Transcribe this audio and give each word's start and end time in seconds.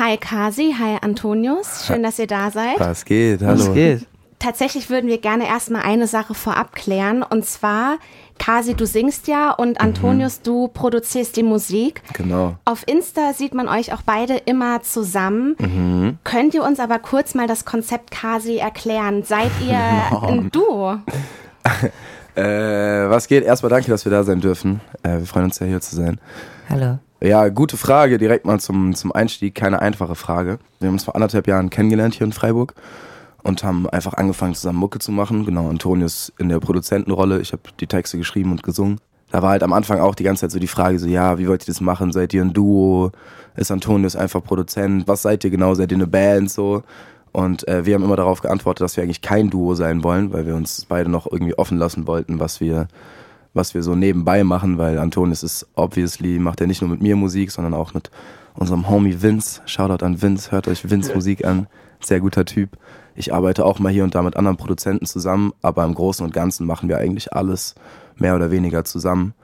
Hi 0.00 0.16
Kasi, 0.16 0.74
hi 0.78 0.96
Antonius, 1.02 1.84
schön, 1.86 2.02
dass 2.02 2.18
ihr 2.18 2.26
da 2.26 2.50
seid. 2.50 2.80
Was 2.80 3.04
geht? 3.04 3.42
Hallo. 3.42 3.58
Was 3.58 3.74
geht? 3.74 4.06
Tatsächlich 4.38 4.88
würden 4.88 5.10
wir 5.10 5.18
gerne 5.18 5.46
erstmal 5.46 5.82
eine 5.82 6.06
Sache 6.06 6.32
vorab 6.32 6.74
klären 6.74 7.22
und 7.22 7.44
zwar 7.44 7.98
Kasi, 8.38 8.72
du 8.72 8.86
singst 8.86 9.28
ja 9.28 9.50
und 9.50 9.78
Antonius, 9.78 10.38
mhm. 10.38 10.44
du 10.44 10.68
produzierst 10.68 11.36
die 11.36 11.42
Musik. 11.42 12.00
Genau. 12.14 12.56
Auf 12.64 12.84
Insta 12.86 13.34
sieht 13.34 13.52
man 13.52 13.68
euch 13.68 13.92
auch 13.92 14.00
beide 14.00 14.38
immer 14.38 14.80
zusammen. 14.80 15.54
Mhm. 15.58 16.18
Könnt 16.24 16.54
ihr 16.54 16.64
uns 16.64 16.80
aber 16.80 16.98
kurz 16.98 17.34
mal 17.34 17.46
das 17.46 17.66
Konzept 17.66 18.10
Kasi 18.10 18.56
erklären? 18.56 19.22
Seid 19.22 19.50
ihr 19.60 19.76
ein 20.22 20.50
Duo? 20.50 20.94
äh, 22.36 22.42
was 22.42 23.28
geht? 23.28 23.44
Erstmal 23.44 23.68
danke, 23.68 23.90
dass 23.90 24.06
wir 24.06 24.12
da 24.12 24.24
sein 24.24 24.40
dürfen. 24.40 24.80
Äh, 25.02 25.18
wir 25.18 25.26
freuen 25.26 25.44
uns 25.44 25.58
ja 25.58 25.66
hier 25.66 25.82
zu 25.82 25.94
sein. 25.94 26.18
Hallo. 26.70 27.00
Ja, 27.22 27.50
gute 27.50 27.76
Frage, 27.76 28.16
direkt 28.16 28.46
mal 28.46 28.58
zum, 28.60 28.94
zum 28.94 29.12
Einstieg. 29.12 29.54
Keine 29.54 29.82
einfache 29.82 30.14
Frage. 30.14 30.58
Wir 30.78 30.88
haben 30.88 30.94
uns 30.94 31.04
vor 31.04 31.14
anderthalb 31.14 31.46
Jahren 31.46 31.68
kennengelernt 31.68 32.14
hier 32.14 32.26
in 32.26 32.32
Freiburg 32.32 32.72
und 33.42 33.62
haben 33.62 33.86
einfach 33.90 34.14
angefangen 34.14 34.54
zusammen 34.54 34.78
Mucke 34.78 35.00
zu 35.00 35.12
machen. 35.12 35.44
Genau, 35.44 35.68
Antonius 35.68 36.32
in 36.38 36.48
der 36.48 36.60
Produzentenrolle. 36.60 37.40
Ich 37.40 37.52
habe 37.52 37.62
die 37.78 37.86
Texte 37.86 38.16
geschrieben 38.16 38.52
und 38.52 38.62
gesungen. 38.62 39.00
Da 39.30 39.42
war 39.42 39.50
halt 39.50 39.62
am 39.62 39.74
Anfang 39.74 40.00
auch 40.00 40.14
die 40.14 40.24
ganze 40.24 40.40
Zeit 40.40 40.50
so 40.52 40.58
die 40.58 40.66
Frage 40.66 40.98
so, 40.98 41.06
ja, 41.06 41.38
wie 41.38 41.46
wollt 41.46 41.62
ihr 41.62 41.66
das 41.66 41.82
machen? 41.82 42.10
Seid 42.10 42.32
ihr 42.32 42.42
ein 42.42 42.54
Duo? 42.54 43.12
Ist 43.54 43.70
Antonius 43.70 44.16
einfach 44.16 44.42
Produzent? 44.42 45.06
Was 45.06 45.20
seid 45.20 45.44
ihr 45.44 45.50
genau? 45.50 45.74
Seid 45.74 45.92
ihr 45.92 45.98
eine 45.98 46.06
Band 46.06 46.50
so? 46.50 46.82
Und 47.32 47.68
äh, 47.68 47.84
wir 47.84 47.96
haben 47.96 48.02
immer 48.02 48.16
darauf 48.16 48.40
geantwortet, 48.40 48.82
dass 48.82 48.96
wir 48.96 49.04
eigentlich 49.04 49.20
kein 49.20 49.50
Duo 49.50 49.74
sein 49.74 50.02
wollen, 50.02 50.32
weil 50.32 50.46
wir 50.46 50.56
uns 50.56 50.86
beide 50.86 51.10
noch 51.10 51.30
irgendwie 51.30 51.56
offen 51.58 51.76
lassen 51.76 52.06
wollten, 52.06 52.40
was 52.40 52.62
wir 52.62 52.88
was 53.54 53.74
wir 53.74 53.82
so 53.82 53.94
nebenbei 53.94 54.44
machen, 54.44 54.78
weil 54.78 54.98
Antonis 54.98 55.42
ist 55.42 55.66
obviously, 55.74 56.38
macht 56.38 56.60
er 56.60 56.66
nicht 56.66 56.80
nur 56.82 56.90
mit 56.90 57.02
mir 57.02 57.16
Musik, 57.16 57.50
sondern 57.50 57.74
auch 57.74 57.94
mit 57.94 58.10
unserem 58.54 58.88
Homie 58.88 59.22
Vince. 59.22 59.60
Shoutout 59.66 60.04
an 60.04 60.22
Vince, 60.22 60.50
hört 60.50 60.68
euch 60.68 60.88
Vince 60.88 61.12
Musik 61.14 61.44
an. 61.44 61.66
Sehr 62.00 62.20
guter 62.20 62.44
Typ. 62.44 62.76
Ich 63.14 63.34
arbeite 63.34 63.64
auch 63.64 63.78
mal 63.78 63.92
hier 63.92 64.04
und 64.04 64.14
da 64.14 64.22
mit 64.22 64.36
anderen 64.36 64.56
Produzenten 64.56 65.04
zusammen, 65.04 65.52
aber 65.62 65.84
im 65.84 65.94
Großen 65.94 66.24
und 66.24 66.32
Ganzen 66.32 66.66
machen 66.66 66.88
wir 66.88 66.98
eigentlich 66.98 67.32
alles 67.32 67.74
mehr 68.16 68.36
oder 68.36 68.50
weniger 68.50 68.84
zusammen. 68.84 69.34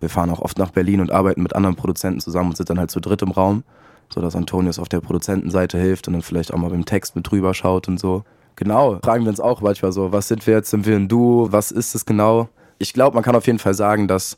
Wir 0.00 0.10
fahren 0.10 0.30
auch 0.30 0.40
oft 0.40 0.58
nach 0.58 0.70
Berlin 0.70 1.00
und 1.00 1.10
arbeiten 1.10 1.42
mit 1.42 1.56
anderen 1.56 1.76
Produzenten 1.76 2.20
zusammen 2.20 2.50
und 2.50 2.56
sind 2.56 2.68
dann 2.68 2.78
halt 2.78 2.90
zu 2.90 3.00
dritt 3.00 3.22
im 3.22 3.30
Raum, 3.30 3.64
so 4.12 4.20
dass 4.20 4.36
Antonius 4.36 4.78
auf 4.78 4.88
der 4.88 5.00
Produzentenseite 5.00 5.78
hilft 5.78 6.06
und 6.06 6.12
dann 6.12 6.22
vielleicht 6.22 6.52
auch 6.52 6.58
mal 6.58 6.70
beim 6.70 6.84
Text 6.84 7.16
mit 7.16 7.30
drüber 7.30 7.54
schaut 7.54 7.88
und 7.88 7.98
so. 7.98 8.24
Genau, 8.56 8.98
fragen 9.02 9.24
wir 9.24 9.30
uns 9.30 9.40
auch 9.40 9.62
manchmal 9.62 9.92
so, 9.92 10.12
was 10.12 10.28
sind 10.28 10.46
wir 10.46 10.54
jetzt? 10.54 10.70
Sind 10.70 10.86
wir 10.86 10.94
ein 10.94 11.08
Duo? 11.08 11.50
Was 11.50 11.70
ist 11.72 11.94
es 11.94 12.06
genau? 12.06 12.48
Ich 12.84 12.92
glaube, 12.92 13.14
man 13.14 13.24
kann 13.24 13.34
auf 13.34 13.46
jeden 13.46 13.58
Fall 13.58 13.72
sagen, 13.72 14.08
dass 14.08 14.36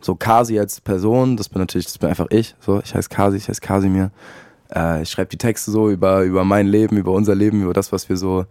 so 0.00 0.16
Kasi 0.16 0.58
als 0.58 0.80
Person, 0.80 1.36
das 1.36 1.48
bin 1.48 1.60
natürlich, 1.60 1.86
das 1.86 1.96
bin 1.96 2.10
einfach 2.10 2.26
ich, 2.30 2.56
so, 2.58 2.80
ich 2.84 2.92
heiße 2.92 3.08
Kasi, 3.08 3.36
ich 3.36 3.48
heiße 3.48 3.60
Kasimir. 3.60 4.10
Äh, 4.74 5.02
ich 5.02 5.10
schreibe 5.10 5.30
die 5.30 5.38
Texte 5.38 5.70
so 5.70 5.88
über, 5.88 6.22
über 6.22 6.44
mein 6.44 6.66
Leben, 6.66 6.96
über 6.96 7.12
unser 7.12 7.36
Leben, 7.36 7.62
über 7.62 7.72
das, 7.72 7.92
was 7.92 8.08
wir 8.08 8.16
so, 8.16 8.46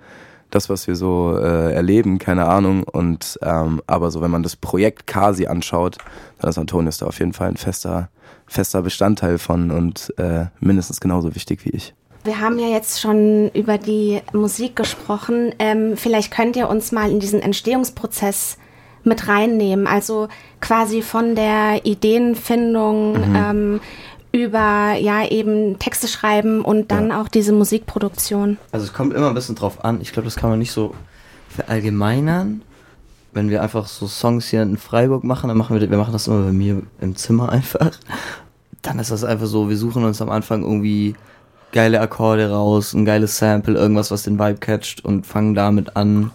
das, 0.50 0.70
was 0.70 0.88
wir 0.88 0.96
so 0.96 1.38
äh, 1.38 1.74
erleben, 1.74 2.20
keine 2.20 2.46
Ahnung. 2.46 2.84
Und 2.84 3.38
ähm, 3.42 3.82
aber 3.86 4.12
so, 4.12 4.22
wenn 4.22 4.32
man 4.32 4.44
das 4.44 4.56
Projekt 4.56 5.08
Kasi 5.08 5.46
anschaut, 5.48 5.98
dann 6.40 6.50
ist 6.50 6.58
Antonius 6.58 7.00
da 7.00 7.08
auf 7.08 7.20
jeden 7.20 7.34
Fall 7.34 7.50
ein 7.50 7.58
fester, 7.58 8.10
fester 8.48 8.82
Bestandteil 8.82 9.40
von 9.40 9.72
und 9.72 10.14
äh, 10.18 10.46
mindestens 10.62 11.02
genauso 11.02 11.36
wichtig 11.36 11.66
wie 11.66 11.72
ich. 11.72 11.94
Wir 12.24 12.40
haben 12.40 12.58
ja 12.58 12.68
jetzt 12.68 13.02
schon 13.02 13.50
über 13.50 13.78
die 13.78 14.22
Musik 14.32 14.78
gesprochen. 14.78 15.54
Ähm, 15.60 15.98
vielleicht 15.98 16.32
könnt 16.32 16.56
ihr 16.56 16.70
uns 16.70 16.94
mal 16.94 17.12
in 17.12 17.20
diesen 17.20 17.42
Entstehungsprozess 17.42 18.58
mit 19.04 19.28
reinnehmen. 19.28 19.88
Also 19.88 20.28
quasi 20.62 21.02
von 21.02 21.36
der 21.36 21.86
Ideenfindung 21.86 23.14
mhm. 23.14 23.36
ähm, 23.36 23.80
über 24.32 24.96
ja 25.00 25.28
eben 25.28 25.78
Texte 25.78 26.08
schreiben 26.08 26.66
und 26.66 26.92
dann 26.92 27.10
ja. 27.10 27.22
auch 27.22 27.28
diese 27.28 27.54
Musikproduktion. 27.54 28.58
Also 28.72 28.86
es 28.86 28.94
kommt 28.94 29.14
immer 29.14 29.28
ein 29.28 29.36
bisschen 29.36 29.56
drauf 29.56 29.86
an. 29.86 30.02
Ich 30.02 30.12
glaube, 30.12 30.26
das 30.26 30.36
kann 30.36 30.50
man 30.50 30.60
nicht 30.60 30.72
so 30.72 30.96
verallgemeinern. 31.50 32.64
Wenn 33.32 33.50
wir 33.50 33.62
einfach 33.62 33.88
so 33.88 34.08
Songs 34.08 34.48
hier 34.48 34.64
in 34.64 34.78
Freiburg 34.78 35.24
machen, 35.24 35.48
dann 35.48 35.58
machen 35.58 35.80
wir, 35.80 35.90
wir 35.90 35.98
machen 35.98 36.14
das 36.14 36.28
immer 36.28 36.44
bei 36.44 36.52
mir 36.52 36.82
im 37.00 37.16
Zimmer 37.16 37.52
einfach. 37.52 37.92
Dann 38.82 39.00
ist 39.00 39.12
das 39.12 39.24
einfach 39.24 39.46
so, 39.46 39.70
wir 39.70 39.78
suchen 39.78 40.04
uns 40.04 40.22
am 40.22 40.30
Anfang 40.30 40.64
irgendwie 40.64 41.16
geile 41.72 42.02
Akkorde 42.02 42.50
raus, 42.52 42.94
ein 42.94 43.06
geiles 43.06 43.38
Sample, 43.38 43.76
irgendwas, 43.76 44.12
was 44.12 44.24
den 44.24 44.40
Vibe 44.40 44.60
catcht 44.60 45.04
und 45.06 45.26
fangen 45.26 45.56
damit 45.56 45.96
an 45.96 46.32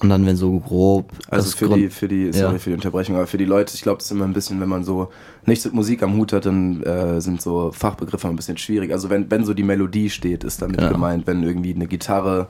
und 0.00 0.08
dann, 0.08 0.24
wenn 0.24 0.36
so 0.36 0.58
grob. 0.58 1.10
Also 1.28 1.54
für 1.54 1.68
die, 1.68 1.90
für 1.90 2.08
die, 2.08 2.32
sorry 2.32 2.54
ja. 2.54 2.58
für 2.58 2.70
die 2.70 2.74
Unterbrechung, 2.74 3.16
aber 3.16 3.26
für 3.26 3.36
die 3.36 3.44
Leute, 3.44 3.74
ich 3.74 3.82
glaube, 3.82 3.98
das 3.98 4.06
ist 4.06 4.12
immer 4.12 4.24
ein 4.24 4.32
bisschen, 4.32 4.60
wenn 4.60 4.68
man 4.68 4.82
so 4.82 5.10
nichts 5.44 5.66
mit 5.66 5.74
Musik 5.74 6.02
am 6.02 6.16
Hut 6.16 6.32
hat, 6.32 6.46
dann 6.46 6.82
äh, 6.82 7.20
sind 7.20 7.42
so 7.42 7.70
Fachbegriffe 7.70 8.26
ein 8.26 8.36
bisschen 8.36 8.56
schwierig. 8.56 8.92
Also 8.92 9.10
wenn, 9.10 9.30
wenn 9.30 9.44
so 9.44 9.52
die 9.52 9.62
Melodie 9.62 10.08
steht, 10.08 10.42
ist 10.42 10.62
damit 10.62 10.78
genau. 10.78 10.92
gemeint, 10.92 11.26
wenn 11.26 11.42
irgendwie 11.42 11.74
eine 11.74 11.86
Gitarre, 11.86 12.48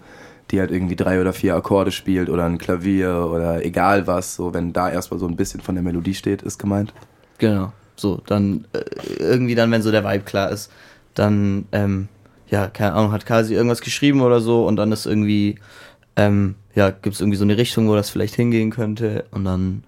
die 0.50 0.60
halt 0.60 0.70
irgendwie 0.70 0.94
drei 0.94 1.20
oder 1.20 1.32
vier 1.32 1.56
Akkorde 1.56 1.90
spielt 1.90 2.30
oder 2.30 2.44
ein 2.44 2.58
Klavier 2.58 3.28
oder 3.32 3.64
egal 3.64 4.06
was, 4.06 4.36
so 4.36 4.54
wenn 4.54 4.72
da 4.72 4.88
erstmal 4.88 5.18
so 5.18 5.26
ein 5.26 5.36
bisschen 5.36 5.60
von 5.60 5.74
der 5.74 5.82
Melodie 5.82 6.14
steht, 6.14 6.42
ist 6.42 6.58
gemeint. 6.58 6.94
Genau. 7.38 7.72
So, 7.96 8.22
dann 8.26 8.64
äh, 8.72 8.82
irgendwie 9.18 9.56
dann, 9.56 9.72
wenn 9.72 9.82
so 9.82 9.90
der 9.90 10.04
Vibe 10.04 10.24
klar 10.24 10.50
ist, 10.50 10.70
dann, 11.14 11.66
ähm, 11.72 12.08
ja, 12.48 12.68
keine 12.68 12.92
Ahnung, 12.92 13.12
hat 13.12 13.26
Kasi 13.26 13.54
irgendwas 13.54 13.80
geschrieben 13.80 14.20
oder 14.20 14.40
so 14.40 14.66
und 14.66 14.76
dann 14.76 14.92
ist 14.92 15.06
irgendwie 15.06 15.56
ähm, 16.20 16.54
ja, 16.74 16.90
gibt 16.90 17.14
es 17.14 17.20
irgendwie 17.20 17.38
so 17.38 17.44
eine 17.44 17.56
Richtung, 17.56 17.88
wo 17.88 17.94
das 17.94 18.10
vielleicht 18.10 18.34
hingehen 18.34 18.70
könnte? 18.70 19.24
Und 19.30 19.44
dann 19.44 19.84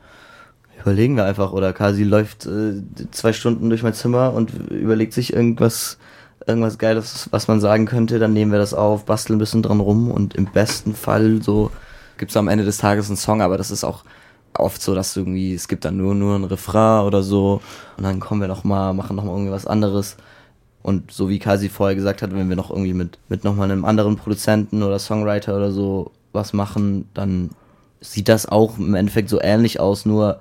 überlegen 0.81 1.17
wir 1.17 1.25
einfach. 1.25 1.53
Oder 1.53 1.73
Kasi 1.73 2.05
läuft 2.05 2.47
äh, 2.47 2.83
zwei 3.11 3.33
Stunden 3.33 3.69
durch 3.69 3.83
mein 3.83 3.95
Zimmer 3.95 4.33
und 4.33 4.71
überlegt 4.71 5.13
sich 5.13 5.33
irgendwas, 5.33 5.99
irgendwas 6.47 6.79
Geiles, 6.79 7.29
was 7.31 7.49
man 7.49 7.61
sagen 7.61 7.87
könnte, 7.87 8.19
dann 8.19 8.33
nehmen 8.33 8.51
wir 8.51 8.59
das 8.59 8.75
auf, 8.75 9.05
basteln 9.05 9.37
ein 9.37 9.41
bisschen 9.41 9.63
dran 9.63 9.81
rum 9.81 10.11
und 10.11 10.35
im 10.35 10.47
besten 10.47 10.95
Fall 10.95 11.41
so 11.43 11.71
gibt 12.19 12.31
es 12.31 12.37
am 12.37 12.49
Ende 12.49 12.65
des 12.65 12.79
Tages 12.79 13.09
einen 13.09 13.17
Song, 13.17 13.43
aber 13.43 13.59
das 13.59 13.71
ist 13.71 13.85
auch 13.85 14.05
oft 14.55 14.83
so, 14.83 14.95
dass 14.95 15.17
irgendwie, 15.17 15.55
es 15.55 15.69
gibt 15.69 15.85
dann 15.85 15.97
nur, 15.97 16.15
nur 16.15 16.37
ein 16.37 16.45
Refrain 16.45 17.05
oder 17.05 17.23
so. 17.23 17.61
Und 17.97 18.05
dann 18.05 18.21
kommen 18.21 18.41
wir 18.41 18.49
nochmal, 18.49 18.95
machen 18.95 19.17
nochmal 19.17 19.35
irgendwie 19.35 19.53
was 19.53 19.67
anderes. 19.67 20.17
Und 20.83 21.13
so 21.13 21.29
wie 21.29 21.39
Kasi 21.39 21.69
vorher 21.69 21.95
gesagt 21.95 22.23
hat, 22.23 22.35
wenn 22.35 22.49
wir 22.49 22.57
noch 22.57 22.71
irgendwie 22.71 22.95
mit, 22.95 23.19
mit 23.29 23.45
nochmal 23.45 23.71
einem 23.71 23.85
anderen 23.85 24.17
Produzenten 24.17 24.83
oder 24.83 24.99
Songwriter 24.99 25.57
oder 25.57 25.71
so 25.71 26.11
was 26.33 26.53
machen, 26.53 27.09
dann 27.15 27.51
sieht 28.01 28.29
das 28.29 28.47
auch 28.47 28.79
im 28.79 28.95
Endeffekt 28.95 29.29
so 29.29 29.41
ähnlich 29.41 29.81
aus, 29.81 30.07
nur 30.07 30.41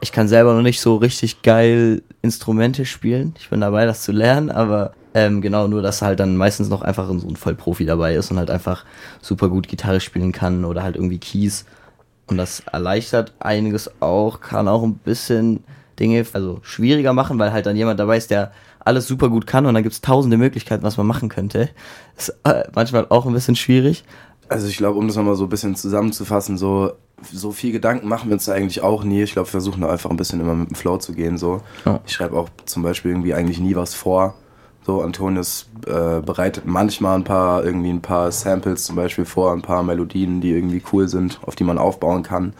ich 0.00 0.10
kann 0.10 0.26
selber 0.26 0.54
noch 0.54 0.62
nicht 0.62 0.80
so 0.80 0.96
richtig 0.96 1.42
geil 1.42 2.02
Instrumente 2.22 2.84
spielen. 2.86 3.34
Ich 3.38 3.50
bin 3.50 3.60
dabei, 3.60 3.86
das 3.86 4.02
zu 4.02 4.10
lernen, 4.10 4.50
aber 4.50 4.94
ähm, 5.14 5.40
genau, 5.40 5.68
nur 5.68 5.82
dass 5.82 6.02
halt 6.02 6.20
dann 6.20 6.36
meistens 6.36 6.68
noch 6.68 6.82
einfach 6.82 7.06
so 7.06 7.28
ein 7.28 7.36
Vollprofi 7.36 7.84
dabei 7.84 8.14
ist 8.14 8.30
und 8.30 8.38
halt 8.38 8.50
einfach 8.50 8.84
super 9.20 9.48
gut 9.48 9.68
Gitarre 9.68 10.00
spielen 10.00 10.32
kann 10.32 10.64
oder 10.64 10.82
halt 10.82 10.96
irgendwie 10.96 11.18
Keys. 11.18 11.66
Und 12.26 12.38
das 12.38 12.60
erleichtert 12.60 13.34
einiges 13.38 13.90
auch, 14.00 14.40
kann 14.40 14.68
auch 14.68 14.82
ein 14.82 14.94
bisschen 14.94 15.62
Dinge 16.00 16.24
also 16.32 16.60
schwieriger 16.62 17.12
machen, 17.12 17.38
weil 17.38 17.52
halt 17.52 17.66
dann 17.66 17.76
jemand 17.76 18.00
dabei 18.00 18.16
ist, 18.16 18.30
der 18.30 18.52
alles 18.84 19.06
super 19.06 19.28
gut 19.28 19.46
kann 19.46 19.66
und 19.66 19.74
dann 19.74 19.82
gibt 19.82 19.92
es 19.92 20.00
tausende 20.00 20.36
Möglichkeiten, 20.36 20.82
was 20.82 20.96
man 20.96 21.06
machen 21.06 21.28
könnte. 21.28 21.68
Ist 22.16 22.34
äh, 22.44 22.64
manchmal 22.74 23.06
auch 23.10 23.26
ein 23.26 23.34
bisschen 23.34 23.54
schwierig, 23.54 24.04
also 24.52 24.68
ich 24.68 24.76
glaube, 24.76 24.98
um 24.98 25.06
das 25.08 25.16
nochmal 25.16 25.34
so 25.34 25.44
ein 25.44 25.48
bisschen 25.48 25.74
zusammenzufassen, 25.74 26.56
so, 26.56 26.92
so 27.32 27.52
viel 27.52 27.72
Gedanken 27.72 28.08
machen 28.08 28.28
wir 28.28 28.34
uns 28.34 28.44
da 28.44 28.52
eigentlich 28.52 28.82
auch 28.82 29.04
nie. 29.04 29.22
Ich 29.22 29.32
glaube, 29.32 29.48
wir 29.48 29.52
versuchen 29.52 29.80
da 29.80 29.90
einfach 29.90 30.10
ein 30.10 30.16
bisschen 30.16 30.40
immer 30.40 30.54
mit 30.54 30.70
dem 30.70 30.76
Flow 30.76 30.98
zu 30.98 31.12
gehen. 31.12 31.38
So. 31.38 31.60
Ja. 31.84 32.00
Ich 32.06 32.12
schreibe 32.12 32.36
auch 32.36 32.48
zum 32.64 32.82
Beispiel 32.82 33.10
irgendwie 33.10 33.34
eigentlich 33.34 33.60
nie 33.60 33.74
was 33.74 33.94
vor. 33.94 34.34
So, 34.84 35.00
Antonius 35.00 35.68
äh, 35.86 36.20
bereitet 36.20 36.66
manchmal 36.66 37.16
ein 37.16 37.24
paar, 37.24 37.64
irgendwie 37.64 37.90
ein 37.90 38.02
paar 38.02 38.32
Samples 38.32 38.84
zum 38.84 38.96
Beispiel 38.96 39.24
vor, 39.24 39.52
ein 39.52 39.62
paar 39.62 39.82
Melodien, 39.84 40.40
die 40.40 40.50
irgendwie 40.50 40.82
cool 40.92 41.08
sind, 41.08 41.38
auf 41.42 41.54
die 41.54 41.64
man 41.64 41.78
aufbauen 41.78 42.24
kann. 42.24 42.52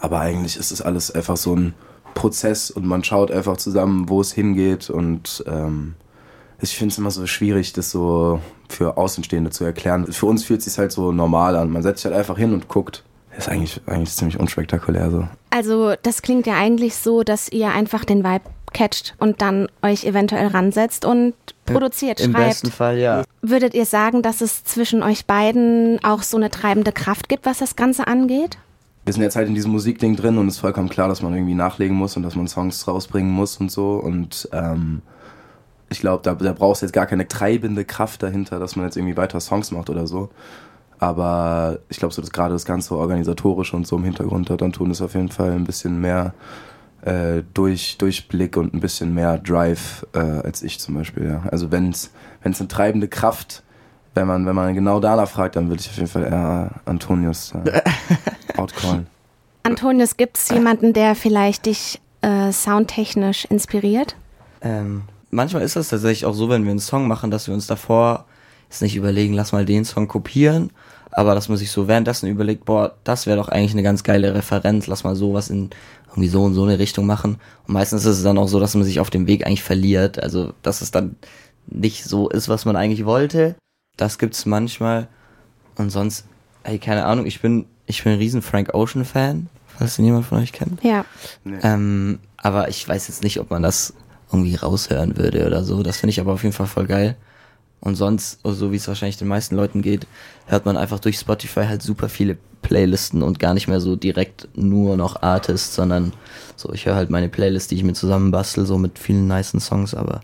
Aber 0.00 0.20
eigentlich 0.20 0.56
ist 0.56 0.72
es 0.72 0.80
alles 0.80 1.10
einfach 1.10 1.36
so 1.36 1.54
ein 1.54 1.74
Prozess 2.14 2.70
und 2.70 2.86
man 2.86 3.04
schaut 3.04 3.30
einfach 3.30 3.58
zusammen, 3.58 4.08
wo 4.08 4.20
es 4.20 4.32
hingeht 4.32 4.88
und 4.88 5.44
ähm, 5.46 5.94
ich 6.62 6.76
finde 6.76 6.92
es 6.92 6.98
immer 6.98 7.10
so 7.10 7.26
schwierig, 7.26 7.72
das 7.72 7.90
so 7.90 8.40
für 8.68 8.96
Außenstehende 8.96 9.50
zu 9.50 9.64
erklären. 9.64 10.10
Für 10.12 10.26
uns 10.26 10.44
fühlt 10.44 10.60
es 10.60 10.66
sich 10.66 10.78
halt 10.78 10.92
so 10.92 11.10
normal 11.10 11.56
an. 11.56 11.70
Man 11.70 11.82
setzt 11.82 12.02
sich 12.02 12.06
halt 12.06 12.18
einfach 12.18 12.38
hin 12.38 12.52
und 12.52 12.68
guckt. 12.68 13.02
Das 13.34 13.46
ist 13.46 13.52
eigentlich, 13.52 13.80
eigentlich 13.86 14.14
ziemlich 14.14 14.38
unspektakulär 14.38 15.10
so. 15.10 15.26
Also 15.50 15.94
das 16.02 16.22
klingt 16.22 16.46
ja 16.46 16.54
eigentlich 16.54 16.94
so, 16.94 17.22
dass 17.22 17.50
ihr 17.50 17.70
einfach 17.72 18.04
den 18.04 18.22
Vibe 18.22 18.44
catcht 18.72 19.14
und 19.18 19.42
dann 19.42 19.68
euch 19.82 20.04
eventuell 20.04 20.46
ransetzt 20.48 21.04
und 21.04 21.34
produziert, 21.66 22.20
Im 22.20 22.32
schreibt. 22.32 22.44
Im 22.44 22.48
besten 22.48 22.70
Fall, 22.70 22.98
ja. 22.98 23.24
Würdet 23.42 23.74
ihr 23.74 23.86
sagen, 23.86 24.22
dass 24.22 24.40
es 24.40 24.64
zwischen 24.64 25.02
euch 25.02 25.26
beiden 25.26 26.02
auch 26.04 26.22
so 26.22 26.36
eine 26.36 26.50
treibende 26.50 26.92
Kraft 26.92 27.28
gibt, 27.28 27.44
was 27.44 27.58
das 27.58 27.76
Ganze 27.76 28.06
angeht? 28.06 28.58
Wir 29.04 29.12
sind 29.12 29.22
jetzt 29.22 29.34
halt 29.34 29.48
in 29.48 29.54
diesem 29.54 29.72
Musikding 29.72 30.14
drin 30.14 30.38
und 30.38 30.46
es 30.46 30.54
ist 30.54 30.60
vollkommen 30.60 30.88
klar, 30.88 31.08
dass 31.08 31.22
man 31.22 31.34
irgendwie 31.34 31.54
nachlegen 31.54 31.96
muss 31.96 32.16
und 32.16 32.22
dass 32.22 32.36
man 32.36 32.46
Songs 32.46 32.86
rausbringen 32.86 33.32
muss 33.32 33.56
und 33.56 33.70
so. 33.70 33.94
Und 33.94 34.48
ähm, 34.52 35.02
ich 35.92 36.00
glaube, 36.00 36.22
da, 36.22 36.34
da 36.34 36.52
brauchst 36.52 36.82
du 36.82 36.86
jetzt 36.86 36.92
gar 36.92 37.06
keine 37.06 37.28
treibende 37.28 37.84
Kraft 37.84 38.22
dahinter, 38.22 38.58
dass 38.58 38.76
man 38.76 38.86
jetzt 38.86 38.96
irgendwie 38.96 39.16
weiter 39.16 39.40
Songs 39.40 39.70
macht 39.70 39.90
oder 39.90 40.06
so. 40.06 40.30
Aber 40.98 41.78
ich 41.88 41.98
glaube, 41.98 42.14
so 42.14 42.22
dass 42.22 42.30
gerade 42.30 42.54
das 42.54 42.64
ganze 42.64 42.96
organisatorische 42.96 43.76
und 43.76 43.86
so 43.86 43.96
im 43.96 44.04
Hintergrund 44.04 44.50
hat, 44.50 44.60
dann 44.60 44.72
tun 44.72 44.90
es 44.90 45.02
auf 45.02 45.14
jeden 45.14 45.30
Fall 45.30 45.52
ein 45.52 45.64
bisschen 45.64 46.00
mehr 46.00 46.34
äh, 47.02 47.42
durch, 47.54 47.98
Durchblick 47.98 48.56
und 48.56 48.74
ein 48.74 48.80
bisschen 48.80 49.12
mehr 49.12 49.38
Drive 49.38 50.06
äh, 50.14 50.18
als 50.18 50.62
ich 50.62 50.78
zum 50.78 50.94
Beispiel. 50.94 51.26
Ja. 51.26 51.42
Also 51.50 51.72
wenn 51.72 51.90
es 51.90 52.10
eine 52.42 52.68
treibende 52.68 53.08
Kraft, 53.08 53.62
wenn 54.14 54.26
man, 54.26 54.46
wenn 54.46 54.54
man 54.54 54.74
genau 54.74 55.00
danach 55.00 55.28
fragt, 55.28 55.56
dann 55.56 55.68
würde 55.68 55.80
ich 55.80 55.88
auf 55.88 55.96
jeden 55.96 56.08
Fall 56.08 56.24
eher 56.24 56.70
Antonius 56.84 57.52
äh, 57.64 57.82
outcallen. 58.56 59.06
Antonius, 59.64 60.16
gibt 60.16 60.38
es 60.38 60.48
jemanden, 60.50 60.92
der 60.92 61.14
vielleicht 61.14 61.66
dich 61.66 62.00
äh, 62.20 62.52
soundtechnisch 62.52 63.44
inspiriert? 63.46 64.16
Ähm, 64.60 65.02
manchmal 65.32 65.62
ist 65.62 65.74
das 65.74 65.88
tatsächlich 65.88 66.24
auch 66.24 66.34
so, 66.34 66.48
wenn 66.48 66.62
wir 66.62 66.70
einen 66.70 66.78
Song 66.78 67.08
machen, 67.08 67.32
dass 67.32 67.48
wir 67.48 67.54
uns 67.54 67.66
davor 67.66 68.26
jetzt 68.68 68.82
nicht 68.82 68.94
überlegen, 68.94 69.34
lass 69.34 69.52
mal 69.52 69.64
den 69.64 69.84
Song 69.84 70.06
kopieren, 70.06 70.70
aber 71.10 71.34
dass 71.34 71.48
man 71.48 71.58
sich 71.58 71.70
so 71.70 71.88
währenddessen 71.88 72.28
überlegt, 72.28 72.64
boah, 72.64 72.94
das 73.02 73.26
wäre 73.26 73.36
doch 73.36 73.48
eigentlich 73.48 73.72
eine 73.72 73.82
ganz 73.82 74.04
geile 74.04 74.34
Referenz, 74.34 74.86
lass 74.86 75.04
mal 75.04 75.16
sowas 75.16 75.50
in 75.50 75.70
irgendwie 76.08 76.28
so 76.28 76.44
und 76.44 76.54
so 76.54 76.64
eine 76.64 76.78
Richtung 76.78 77.06
machen. 77.06 77.38
Und 77.66 77.74
meistens 77.74 78.04
ist 78.04 78.18
es 78.18 78.22
dann 78.22 78.38
auch 78.38 78.48
so, 78.48 78.60
dass 78.60 78.74
man 78.74 78.84
sich 78.84 79.00
auf 79.00 79.10
dem 79.10 79.26
Weg 79.26 79.46
eigentlich 79.46 79.62
verliert, 79.62 80.22
also 80.22 80.52
dass 80.62 80.82
es 80.82 80.90
dann 80.90 81.16
nicht 81.66 82.04
so 82.04 82.28
ist, 82.28 82.48
was 82.48 82.64
man 82.64 82.76
eigentlich 82.76 83.06
wollte. 83.06 83.56
Das 83.96 84.18
gibt's 84.18 84.46
manchmal. 84.46 85.08
Und 85.76 85.90
sonst, 85.90 86.26
ey, 86.64 86.78
keine 86.78 87.06
Ahnung, 87.06 87.24
ich 87.24 87.40
bin, 87.40 87.64
ich 87.86 88.04
bin 88.04 88.12
ein 88.12 88.18
riesen 88.18 88.42
Frank 88.42 88.74
Ocean 88.74 89.06
Fan, 89.06 89.48
falls 89.66 89.96
den 89.96 90.04
jemand 90.04 90.26
von 90.26 90.38
euch 90.38 90.52
kennt. 90.52 90.82
Ja. 90.84 91.06
Nee. 91.44 91.58
Ähm, 91.62 92.18
aber 92.36 92.68
ich 92.68 92.86
weiß 92.86 93.08
jetzt 93.08 93.22
nicht, 93.22 93.40
ob 93.40 93.50
man 93.50 93.62
das 93.62 93.94
irgendwie 94.32 94.56
raushören 94.56 95.16
würde 95.16 95.46
oder 95.46 95.64
so. 95.64 95.82
Das 95.82 95.98
finde 95.98 96.10
ich 96.10 96.20
aber 96.20 96.32
auf 96.32 96.42
jeden 96.42 96.54
Fall 96.54 96.66
voll 96.66 96.86
geil. 96.86 97.16
Und 97.80 97.96
sonst, 97.96 98.38
so 98.44 98.70
wie 98.70 98.76
es 98.76 98.86
wahrscheinlich 98.86 99.16
den 99.16 99.28
meisten 99.28 99.56
Leuten 99.56 99.82
geht, 99.82 100.06
hört 100.46 100.66
man 100.66 100.76
einfach 100.76 101.00
durch 101.00 101.18
Spotify 101.18 101.64
halt 101.66 101.82
super 101.82 102.08
viele 102.08 102.36
Playlisten 102.62 103.22
und 103.22 103.40
gar 103.40 103.54
nicht 103.54 103.66
mehr 103.66 103.80
so 103.80 103.96
direkt 103.96 104.48
nur 104.54 104.96
noch 104.96 105.22
Artists, 105.22 105.74
sondern 105.74 106.12
so, 106.54 106.72
ich 106.72 106.86
höre 106.86 106.94
halt 106.94 107.10
meine 107.10 107.28
Playlist, 107.28 107.70
die 107.70 107.74
ich 107.74 107.82
mir 107.82 107.92
zusammenbastel, 107.94 108.66
so 108.66 108.78
mit 108.78 109.00
vielen 109.00 109.26
niceen 109.26 109.60
Songs, 109.60 109.94
aber. 109.94 110.20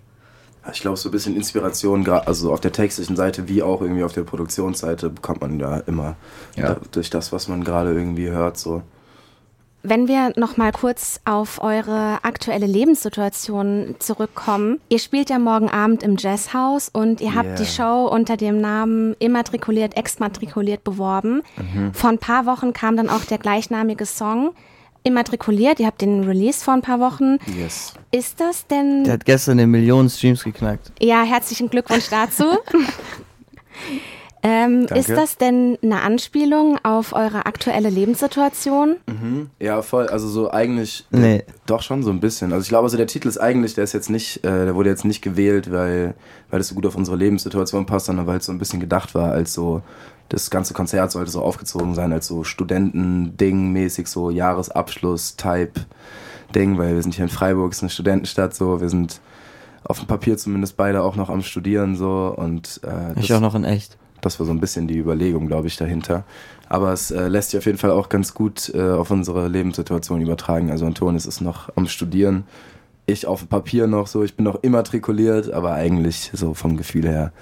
Ich 0.72 0.80
glaube, 0.80 0.96
so 0.96 1.08
ein 1.08 1.12
bisschen 1.12 1.34
Inspiration, 1.34 2.08
also 2.08 2.52
auf 2.52 2.60
der 2.60 2.72
textlichen 2.72 3.16
Seite 3.16 3.48
wie 3.48 3.62
auch 3.62 3.80
irgendwie 3.80 4.04
auf 4.04 4.12
der 4.12 4.22
Produktionsseite 4.22 5.10
bekommt 5.10 5.40
man 5.40 5.58
da 5.58 5.78
immer 5.78 6.14
ja. 6.56 6.76
durch 6.92 7.10
das, 7.10 7.32
was 7.32 7.48
man 7.48 7.64
gerade 7.64 7.92
irgendwie 7.92 8.30
hört, 8.30 8.56
so. 8.56 8.82
Wenn 9.82 10.08
wir 10.08 10.32
noch 10.36 10.56
mal 10.56 10.72
kurz 10.72 11.20
auf 11.24 11.62
eure 11.62 12.18
aktuelle 12.22 12.66
Lebenssituation 12.66 13.94
zurückkommen. 14.00 14.80
Ihr 14.88 14.98
spielt 14.98 15.30
ja 15.30 15.38
morgen 15.38 15.70
Abend 15.70 16.02
im 16.02 16.16
Jazzhaus 16.18 16.88
und 16.88 17.20
ihr 17.20 17.34
habt 17.34 17.46
yeah. 17.46 17.56
die 17.56 17.66
Show 17.66 18.08
unter 18.12 18.36
dem 18.36 18.60
Namen 18.60 19.14
Immatrikuliert, 19.20 19.96
Exmatrikuliert 19.96 20.82
beworben. 20.82 21.42
Mhm. 21.56 21.94
Vor 21.94 22.10
ein 22.10 22.18
paar 22.18 22.44
Wochen 22.46 22.72
kam 22.72 22.96
dann 22.96 23.08
auch 23.08 23.24
der 23.24 23.38
gleichnamige 23.38 24.04
Song. 24.04 24.52
Immatrikuliert, 25.04 25.78
ihr 25.78 25.86
habt 25.86 26.02
den 26.02 26.24
Release 26.24 26.62
vor 26.62 26.74
ein 26.74 26.82
paar 26.82 26.98
Wochen. 26.98 27.38
Yes. 27.56 27.94
Ist 28.10 28.40
das 28.40 28.66
denn. 28.66 29.04
Der 29.04 29.14
hat 29.14 29.24
gestern 29.24 29.52
eine 29.52 29.68
Million 29.68 30.10
Streams 30.10 30.42
geknackt. 30.42 30.92
Ja, 31.00 31.22
herzlichen 31.22 31.70
Glückwunsch 31.70 32.08
dazu. 32.10 32.44
Ähm, 34.48 34.86
ist 34.94 35.10
das 35.10 35.36
denn 35.36 35.76
eine 35.82 36.00
Anspielung 36.00 36.78
auf 36.82 37.12
eure 37.12 37.44
aktuelle 37.44 37.90
Lebenssituation? 37.90 38.96
Mhm. 39.06 39.50
Ja, 39.60 39.82
voll. 39.82 40.06
Also 40.06 40.28
so 40.28 40.50
eigentlich 40.50 41.06
nee. 41.10 41.44
doch 41.66 41.82
schon 41.82 42.02
so 42.02 42.10
ein 42.10 42.20
bisschen. 42.20 42.52
Also 42.52 42.62
ich 42.62 42.68
glaube, 42.68 42.84
also 42.84 42.96
der 42.96 43.06
Titel 43.06 43.28
ist 43.28 43.38
eigentlich, 43.38 43.74
der 43.74 43.84
ist 43.84 43.92
jetzt 43.92 44.08
nicht, 44.08 44.38
äh, 44.44 44.64
der 44.64 44.74
wurde 44.74 44.88
jetzt 44.88 45.04
nicht 45.04 45.20
gewählt, 45.20 45.70
weil 45.70 46.14
weil 46.50 46.58
das 46.58 46.68
so 46.68 46.74
gut 46.74 46.86
auf 46.86 46.96
unsere 46.96 47.16
Lebenssituation 47.16 47.84
passt, 47.84 48.06
sondern 48.06 48.26
weil 48.26 48.38
es 48.38 48.46
so 48.46 48.52
ein 48.52 48.58
bisschen 48.58 48.80
gedacht 48.80 49.14
war, 49.14 49.32
als 49.32 49.52
so 49.52 49.82
das 50.30 50.50
ganze 50.50 50.74
Konzert 50.74 51.10
sollte 51.12 51.30
so 51.30 51.42
aufgezogen 51.42 51.94
sein 51.94 52.12
als 52.12 52.26
so 52.26 52.44
Studentending 52.44 53.72
mäßig 53.72 54.08
so 54.08 54.30
Jahresabschluss-Type 54.30 55.80
Ding, 56.54 56.78
weil 56.78 56.94
wir 56.94 57.02
sind 57.02 57.14
hier 57.14 57.24
in 57.24 57.30
Freiburg, 57.30 57.72
ist 57.72 57.82
eine 57.82 57.90
Studentenstadt 57.90 58.54
so, 58.54 58.80
wir 58.80 58.88
sind 58.88 59.20
auf 59.84 59.98
dem 59.98 60.06
Papier 60.06 60.36
zumindest 60.36 60.76
beide 60.76 61.02
auch 61.02 61.16
noch 61.16 61.30
am 61.30 61.42
Studieren 61.42 61.96
so 61.96 62.34
und 62.36 62.80
äh, 62.84 63.18
ich 63.20 63.32
auch 63.32 63.40
noch 63.40 63.54
in 63.54 63.64
echt. 63.64 63.96
Das 64.20 64.38
war 64.38 64.46
so 64.46 64.52
ein 64.52 64.60
bisschen 64.60 64.88
die 64.88 64.98
Überlegung, 64.98 65.46
glaube 65.46 65.68
ich, 65.68 65.76
dahinter. 65.76 66.24
Aber 66.68 66.92
es 66.92 67.10
äh, 67.10 67.28
lässt 67.28 67.50
sich 67.50 67.58
auf 67.58 67.66
jeden 67.66 67.78
Fall 67.78 67.90
auch 67.90 68.08
ganz 68.08 68.34
gut 68.34 68.72
äh, 68.74 68.90
auf 68.90 69.10
unsere 69.10 69.48
Lebenssituation 69.48 70.20
übertragen. 70.20 70.70
Also 70.70 70.86
Antonis 70.86 71.26
ist 71.26 71.40
noch 71.40 71.70
am 71.76 71.86
Studieren, 71.86 72.44
ich 73.06 73.26
auf 73.26 73.40
dem 73.40 73.48
Papier 73.48 73.86
noch 73.86 74.06
so, 74.06 74.22
ich 74.22 74.36
bin 74.36 74.44
noch 74.44 74.62
immatrikuliert, 74.62 75.50
aber 75.50 75.72
eigentlich 75.72 76.30
so 76.34 76.52
vom 76.52 76.76
Gefühl 76.76 77.08
her 77.08 77.32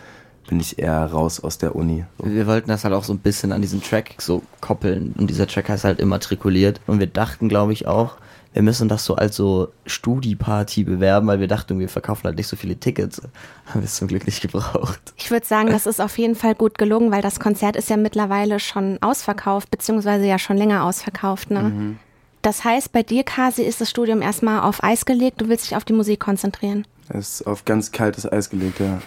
bin 0.49 0.61
ich 0.61 0.79
eher 0.79 1.05
raus 1.07 1.41
aus 1.41 1.59
der 1.59 1.75
Uni. 1.75 2.05
So. 2.19 2.27
Wir 2.27 2.47
wollten 2.47 2.69
das 2.69 2.85
halt 2.85 2.95
auch 2.95 3.03
so 3.03 3.13
ein 3.13 3.19
bisschen 3.19 3.51
an 3.51 3.63
diesen 3.63 3.83
Track 3.83 4.15
so 4.19 4.43
koppeln 4.61 5.13
und 5.19 5.29
dieser 5.29 5.49
Track 5.49 5.69
heißt 5.69 5.85
halt 5.85 5.99
immatrikuliert 5.99 6.81
und 6.87 7.01
wir 7.01 7.09
dachten, 7.09 7.49
glaube 7.49 7.73
ich, 7.73 7.89
auch, 7.89 8.17
wir 8.57 8.63
müssen 8.63 8.89
das 8.89 9.05
so 9.05 9.17
als 9.17 9.37
so 9.37 9.69
Studi-Party 9.85 10.85
bewerben, 10.85 11.27
weil 11.27 11.41
wir 11.41 11.47
dachten, 11.47 11.79
wir 11.79 11.91
verkaufen 11.91 12.25
halt 12.25 12.39
nicht 12.39 12.47
so 12.47 12.57
viele 12.57 12.75
Tickets. 12.75 13.21
Haben 13.67 13.83
wir 13.83 13.85
es 13.85 13.97
zum 13.97 14.09
Glück 14.09 14.25
nicht 14.25 14.41
gebraucht. 14.41 14.99
Ich 15.19 15.31
würde 15.31 15.45
sagen, 15.45 15.69
das 15.69 15.85
ist 15.85 16.01
auf 16.01 16.17
jeden 16.17 16.35
Fall 16.35 16.55
gut 16.55 16.79
gelungen, 16.79 17.13
weil 17.13 17.21
das 17.21 17.39
Konzert 17.39 17.77
ist 17.77 17.91
ja 17.91 17.99
mittlerweile 17.99 18.59
schon 18.59 18.97
ausverkauft, 19.03 19.71
beziehungsweise 19.71 20.25
ja 20.25 20.39
schon 20.39 20.57
länger 20.57 20.85
ausverkauft. 20.85 21.51
Ne? 21.51 21.63
Mhm. 21.65 21.99
Das 22.41 22.65
heißt, 22.65 22.93
bei 22.93 23.03
dir, 23.03 23.25
Kasi, 23.25 23.63
ist 23.63 23.83
das 23.83 23.91
Studium 23.91 24.23
erstmal 24.23 24.61
auf 24.61 24.83
Eis 24.83 25.05
gelegt, 25.05 25.43
du 25.43 25.51
willst 25.51 25.67
dich 25.67 25.77
auf 25.77 25.85
die 25.85 25.93
Musik 25.93 26.21
konzentrieren. 26.21 26.87
Es 27.11 27.41
ist 27.41 27.47
auf 27.47 27.67
ganz 27.67 27.93
kaltes 27.93 28.25
Eis 28.25 28.49
gelegt, 28.49 28.81
ja. 28.81 29.03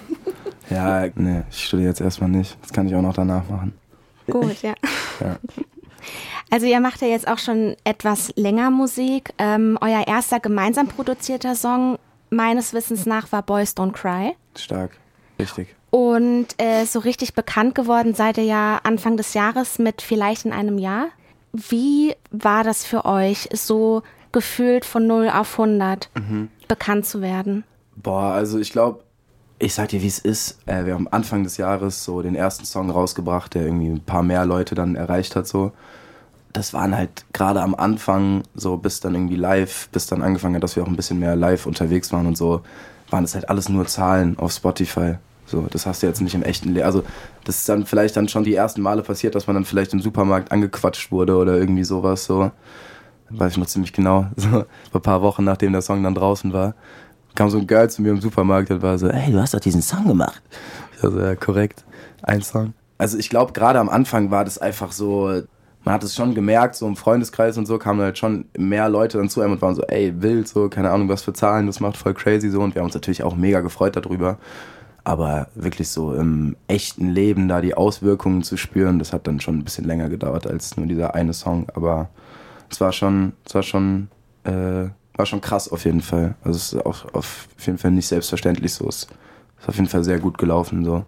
ja, 0.69 1.09
nee, 1.15 1.41
ich 1.49 1.65
studiere 1.65 1.89
jetzt 1.89 2.01
erstmal 2.01 2.29
nicht. 2.29 2.55
Das 2.61 2.71
kann 2.71 2.87
ich 2.87 2.93
auch 2.93 3.01
noch 3.01 3.15
danach 3.15 3.49
machen. 3.49 3.73
Gut, 4.27 4.61
ja. 4.61 4.75
ja. 5.21 5.39
Also 6.49 6.65
ihr 6.65 6.79
macht 6.79 7.01
ja 7.01 7.07
jetzt 7.07 7.27
auch 7.27 7.37
schon 7.37 7.75
etwas 7.83 8.31
länger 8.35 8.71
Musik. 8.71 9.33
Ähm, 9.37 9.77
euer 9.81 10.07
erster 10.07 10.39
gemeinsam 10.39 10.87
produzierter 10.87 11.55
Song 11.55 11.97
meines 12.29 12.73
Wissens 12.73 13.05
nach 13.05 13.31
war 13.31 13.43
Boys 13.43 13.75
Don't 13.75 13.93
Cry. 13.93 14.35
Stark, 14.55 14.91
richtig. 15.39 15.75
Und 15.91 16.47
äh, 16.57 16.85
so 16.85 16.99
richtig 16.99 17.33
bekannt 17.33 17.73
geworden 17.73 18.13
seid 18.13 18.37
ihr 18.37 18.43
ja 18.43 18.79
Anfang 18.83 19.17
des 19.17 19.33
Jahres 19.33 19.79
mit 19.79 20.01
Vielleicht 20.01 20.45
in 20.45 20.53
einem 20.53 20.77
Jahr. 20.77 21.07
Wie 21.51 22.15
war 22.29 22.63
das 22.63 22.85
für 22.85 23.05
euch, 23.05 23.49
so 23.53 24.03
gefühlt 24.31 24.85
von 24.85 25.07
0 25.07 25.29
auf 25.29 25.59
100 25.59 26.09
mhm. 26.15 26.49
bekannt 26.67 27.07
zu 27.07 27.21
werden? 27.21 27.63
Boah, 27.95 28.33
also 28.33 28.59
ich 28.59 28.71
glaube, 28.71 29.03
ich 29.59 29.73
sag 29.73 29.89
dir, 29.89 30.01
wie 30.01 30.07
es 30.07 30.19
ist. 30.19 30.57
Äh, 30.65 30.85
wir 30.85 30.93
haben 30.93 31.07
Anfang 31.07 31.43
des 31.43 31.57
Jahres 31.57 32.03
so 32.03 32.21
den 32.21 32.35
ersten 32.35 32.65
Song 32.65 32.89
rausgebracht, 32.89 33.53
der 33.53 33.63
irgendwie 33.63 33.89
ein 33.89 34.01
paar 34.01 34.23
mehr 34.23 34.45
Leute 34.45 34.73
dann 34.75 34.95
erreicht 34.95 35.35
hat. 35.35 35.47
So 35.47 35.73
das 36.53 36.73
waren 36.73 36.95
halt 36.95 37.25
gerade 37.33 37.61
am 37.61 37.75
Anfang, 37.75 38.43
so 38.55 38.77
bis 38.77 38.99
dann 38.99 39.15
irgendwie 39.15 39.35
live, 39.35 39.89
bis 39.89 40.07
dann 40.07 40.21
angefangen 40.21 40.55
hat, 40.55 40.63
dass 40.63 40.75
wir 40.75 40.83
auch 40.83 40.87
ein 40.87 40.95
bisschen 40.95 41.19
mehr 41.19 41.35
live 41.35 41.65
unterwegs 41.65 42.11
waren 42.11 42.25
und 42.25 42.37
so, 42.37 42.61
waren 43.09 43.23
das 43.23 43.35
halt 43.35 43.49
alles 43.49 43.69
nur 43.69 43.85
Zahlen 43.87 44.37
auf 44.37 44.51
Spotify. 44.51 45.15
So, 45.45 45.65
das 45.69 45.85
hast 45.85 46.03
du 46.03 46.07
jetzt 46.07 46.21
nicht 46.21 46.35
im 46.35 46.43
echten 46.43 46.73
Leben. 46.73 46.85
Also, 46.85 47.03
das 47.43 47.57
ist 47.57 47.69
dann 47.69 47.85
vielleicht 47.85 48.15
dann 48.15 48.29
schon 48.29 48.43
die 48.43 48.53
ersten 48.53 48.81
Male 48.81 49.01
passiert, 49.01 49.33
dass 49.33 49.47
man 49.47 49.55
dann 49.55 49.65
vielleicht 49.65 49.93
im 49.93 49.99
Supermarkt 49.99 50.51
angequatscht 50.51 51.11
wurde 51.11 51.37
oder 51.37 51.57
irgendwie 51.57 51.83
sowas, 51.83 52.25
so. 52.25 52.51
Weiß 53.31 53.53
ich 53.53 53.57
noch 53.57 53.67
ziemlich 53.67 53.93
genau. 53.93 54.27
So, 54.37 54.65
ein 54.93 55.01
paar 55.01 55.21
Wochen 55.21 55.43
nachdem 55.43 55.71
der 55.71 55.81
Song 55.81 56.03
dann 56.03 56.15
draußen 56.15 56.53
war, 56.53 56.75
kam 57.39 57.49
so 57.49 57.57
ein 57.57 57.67
Girl 57.67 57.89
zu 57.89 58.01
mir 58.01 58.09
im 58.09 58.19
Supermarkt 58.19 58.69
und 58.69 58.81
war 58.81 58.97
so, 58.97 59.09
hey, 59.09 59.31
du 59.31 59.39
hast 59.39 59.53
doch 59.53 59.61
diesen 59.61 59.81
Song 59.81 60.05
gemacht. 60.05 60.41
Ich 60.93 61.01
war 61.01 61.11
so, 61.11 61.19
ja, 61.21 61.35
korrekt. 61.35 61.85
Ein 62.21 62.41
Song. 62.41 62.73
Also, 62.97 63.17
ich 63.17 63.29
glaube, 63.29 63.53
gerade 63.53 63.79
am 63.79 63.87
Anfang 63.87 64.29
war 64.29 64.43
das 64.43 64.57
einfach 64.57 64.91
so, 64.91 65.43
man 65.85 65.93
hat 65.93 66.03
es 66.03 66.13
schon 66.13 66.35
gemerkt, 66.35 66.75
so 66.75 66.85
im 66.85 66.97
Freundeskreis 66.97 67.57
und 67.57 67.65
so 67.65 67.77
kamen 67.77 68.01
halt 68.01 68.17
schon 68.17 68.43
mehr 68.57 68.89
Leute 68.89 69.19
dann 69.19 69.29
zu 69.29 69.39
einem 69.39 69.53
und 69.53 69.61
waren 69.61 69.73
so, 69.73 69.83
ey, 69.83 70.21
wild, 70.21 70.49
so, 70.49 70.67
keine 70.67 70.91
Ahnung, 70.91 71.07
was 71.07 71.21
für 71.21 71.31
Zahlen, 71.31 71.67
das 71.67 71.79
macht 71.79 71.95
voll 71.95 72.13
crazy 72.13 72.49
so 72.49 72.59
und 72.59 72.75
wir 72.75 72.81
haben 72.81 72.87
uns 72.87 72.93
natürlich 72.93 73.23
auch 73.23 73.37
mega 73.37 73.61
gefreut 73.61 73.95
darüber. 73.95 74.37
Aber 75.05 75.47
wirklich 75.55 75.87
so 75.87 76.13
im 76.13 76.57
echten 76.67 77.07
Leben 77.07 77.47
da 77.47 77.61
die 77.61 77.73
Auswirkungen 77.73 78.43
zu 78.43 78.57
spüren, 78.57 78.99
das 78.99 79.13
hat 79.13 79.27
dann 79.27 79.39
schon 79.39 79.59
ein 79.59 79.63
bisschen 79.63 79.85
länger 79.85 80.09
gedauert 80.09 80.45
als 80.45 80.75
nur 80.75 80.87
dieser 80.87 81.15
eine 81.15 81.31
Song. 81.31 81.67
Aber 81.73 82.09
es 82.69 82.81
war 82.81 82.91
schon, 82.91 83.31
es 83.45 83.55
war 83.55 83.63
schon, 83.63 84.09
äh, 84.43 84.89
war 85.19 85.25
schon 85.25 85.41
krass 85.41 85.69
auf 85.69 85.85
jeden 85.85 86.01
Fall. 86.01 86.35
Also 86.43 86.57
es 86.57 86.73
ist 86.73 86.85
auch 86.85 87.13
auf 87.13 87.47
jeden 87.59 87.77
Fall 87.77 87.91
nicht 87.91 88.07
selbstverständlich 88.07 88.73
so. 88.73 88.87
Es 88.87 89.03
ist 89.03 89.09
auf 89.67 89.75
jeden 89.75 89.89
Fall 89.89 90.03
sehr 90.03 90.17
gut 90.17 90.37
gelaufen 90.37 90.85
so. 90.85 91.05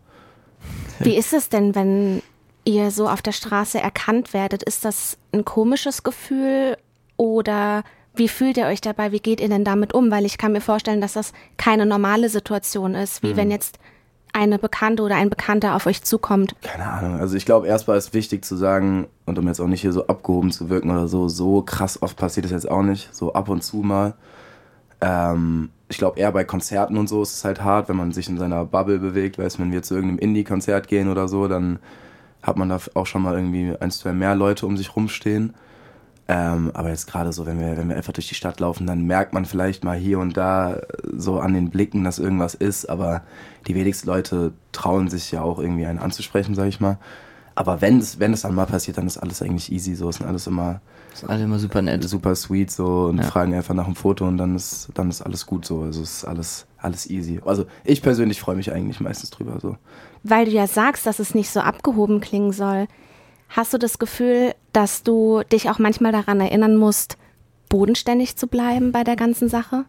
Wie 0.99 1.15
ist 1.15 1.33
es 1.33 1.49
denn, 1.49 1.73
wenn 1.73 2.21
ihr 2.65 2.91
so 2.91 3.07
auf 3.07 3.23
der 3.23 3.31
Straße 3.31 3.79
erkannt 3.79 4.33
werdet, 4.33 4.61
ist 4.61 4.85
das 4.85 5.17
ein 5.31 5.45
komisches 5.45 6.03
Gefühl 6.03 6.77
oder 7.17 7.83
wie 8.13 8.27
fühlt 8.27 8.57
ihr 8.57 8.65
euch 8.65 8.81
dabei? 8.81 9.13
Wie 9.13 9.21
geht 9.21 9.39
ihr 9.39 9.49
denn 9.49 9.63
damit 9.63 9.93
um? 9.93 10.11
Weil 10.11 10.25
ich 10.25 10.37
kann 10.37 10.51
mir 10.51 10.61
vorstellen, 10.61 11.01
dass 11.01 11.13
das 11.13 11.31
keine 11.57 11.85
normale 11.85 12.27
Situation 12.27 12.93
ist, 12.93 13.23
wie 13.23 13.31
mhm. 13.31 13.37
wenn 13.37 13.51
jetzt 13.51 13.79
eine 14.33 14.59
Bekannte 14.59 15.03
oder 15.03 15.15
ein 15.15 15.29
Bekannter 15.29 15.75
auf 15.75 15.85
euch 15.85 16.03
zukommt. 16.03 16.55
Keine 16.61 16.89
Ahnung. 16.89 17.19
Also 17.19 17.35
ich 17.35 17.45
glaube, 17.45 17.67
erstmal 17.67 17.97
ist 17.97 18.13
wichtig 18.13 18.45
zu 18.45 18.55
sagen, 18.55 19.07
und 19.25 19.38
um 19.38 19.47
jetzt 19.47 19.59
auch 19.59 19.67
nicht 19.67 19.81
hier 19.81 19.93
so 19.93 20.07
abgehoben 20.07 20.51
zu 20.51 20.69
wirken 20.69 20.91
oder 20.91 21.07
so, 21.07 21.27
so 21.27 21.61
krass 21.61 22.01
oft 22.01 22.17
passiert 22.17 22.45
es 22.45 22.51
jetzt 22.51 22.69
auch 22.69 22.83
nicht, 22.83 23.13
so 23.13 23.33
ab 23.33 23.50
und 23.50 23.63
zu 23.63 23.77
mal. 23.77 24.13
Ähm, 25.01 25.69
ich 25.89 25.97
glaube, 25.97 26.19
eher 26.19 26.31
bei 26.31 26.43
Konzerten 26.43 26.97
und 26.97 27.09
so 27.09 27.21
ist 27.21 27.33
es 27.33 27.45
halt 27.45 27.63
hart, 27.63 27.89
wenn 27.89 27.97
man 27.97 28.11
sich 28.11 28.29
in 28.29 28.38
seiner 28.38 28.65
Bubble 28.65 29.00
bewegt, 29.00 29.38
weißt 29.38 29.59
wenn 29.59 29.71
wir 29.71 29.83
zu 29.83 29.95
irgendeinem 29.95 30.19
Indie-Konzert 30.19 30.88
gehen 30.88 31.09
oder 31.09 31.27
so, 31.27 31.47
dann 31.47 31.79
hat 32.41 32.57
man 32.57 32.69
da 32.69 32.79
auch 32.93 33.05
schon 33.05 33.21
mal 33.21 33.35
irgendwie 33.35 33.75
ein, 33.79 33.91
zwei 33.91 34.13
mehr 34.13 34.35
Leute 34.35 34.65
um 34.65 34.77
sich 34.77 34.95
rumstehen. 34.95 35.53
Ähm, 36.27 36.71
aber 36.73 36.89
jetzt 36.89 37.07
gerade 37.07 37.33
so, 37.33 37.45
wenn 37.45 37.59
wir, 37.59 37.77
wenn 37.77 37.89
wir 37.89 37.97
einfach 37.97 38.13
durch 38.13 38.27
die 38.27 38.35
Stadt 38.35 38.59
laufen, 38.59 38.87
dann 38.87 39.05
merkt 39.05 39.33
man 39.33 39.45
vielleicht 39.45 39.83
mal 39.83 39.97
hier 39.97 40.19
und 40.19 40.37
da 40.37 40.81
so 41.15 41.39
an 41.39 41.53
den 41.53 41.69
Blicken, 41.69 42.03
dass 42.03 42.19
irgendwas 42.19 42.53
ist, 42.53 42.89
aber 42.89 43.23
die 43.67 43.75
wenigsten 43.75 44.07
Leute 44.07 44.53
trauen 44.71 45.09
sich 45.09 45.31
ja 45.31 45.41
auch 45.41 45.59
irgendwie 45.59 45.85
einen 45.85 45.99
anzusprechen, 45.99 46.55
sag 46.55 46.67
ich 46.67 46.79
mal. 46.79 46.97
Aber 47.55 47.81
wenn 47.81 47.99
es, 47.99 48.19
wenn 48.19 48.33
es 48.33 48.41
dann 48.41 48.55
mal 48.55 48.65
passiert, 48.65 48.97
dann 48.97 49.07
ist 49.07 49.17
alles 49.17 49.41
eigentlich 49.41 49.71
easy, 49.71 49.95
so, 49.95 50.09
es 50.09 50.17
sind 50.17 50.27
alles 50.27 50.47
immer, 50.47 50.79
ist 51.13 51.29
alle 51.29 51.43
immer 51.43 51.59
super 51.59 51.81
nett. 51.81 52.03
Super 52.03 52.35
sweet 52.35 52.71
so 52.71 53.05
und 53.07 53.17
ja. 53.17 53.23
fragen 53.23 53.53
einfach 53.53 53.73
nach 53.73 53.85
einem 53.85 53.95
Foto 53.95 54.25
und 54.27 54.37
dann 54.37 54.55
ist, 54.55 54.89
dann 54.93 55.09
ist 55.09 55.21
alles 55.21 55.45
gut 55.45 55.65
so. 55.65 55.81
Also 55.81 56.01
es 56.01 56.17
ist 56.17 56.25
alles, 56.25 56.65
alles 56.77 57.09
easy. 57.09 57.41
Also 57.45 57.65
ich 57.83 58.01
persönlich 58.01 58.39
freue 58.39 58.55
mich 58.55 58.71
eigentlich 58.71 58.99
meistens 58.99 59.31
drüber 59.31 59.59
so. 59.59 59.75
Weil 60.23 60.45
du 60.45 60.51
ja 60.51 60.67
sagst, 60.67 61.05
dass 61.05 61.19
es 61.19 61.35
nicht 61.35 61.49
so 61.49 61.59
abgehoben 61.59 62.21
klingen 62.21 62.53
soll. 62.53 62.87
Hast 63.51 63.74
du 63.74 63.77
das 63.77 64.00
Gefühl, 64.00 64.53
dass 64.72 65.03
du 65.03 65.41
dich 65.51 65.70
auch 65.70 65.77
manchmal 65.77 66.13
daran 66.13 66.39
erinnern 66.39 66.77
musst, 66.77 67.17
bodenständig 67.67 68.38
zu 68.38 68.48
bleiben 68.48 68.93
bei 68.93 69.03
der 69.03 69.17
ganzen 69.17 69.50
Sache? 69.50 69.84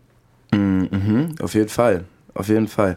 Mhm, 0.52 1.37
auf 1.40 1.54
jeden 1.54 1.69
Fall. 1.69 2.04
Auf 2.35 2.49
jeden 2.49 2.66
Fall. 2.66 2.97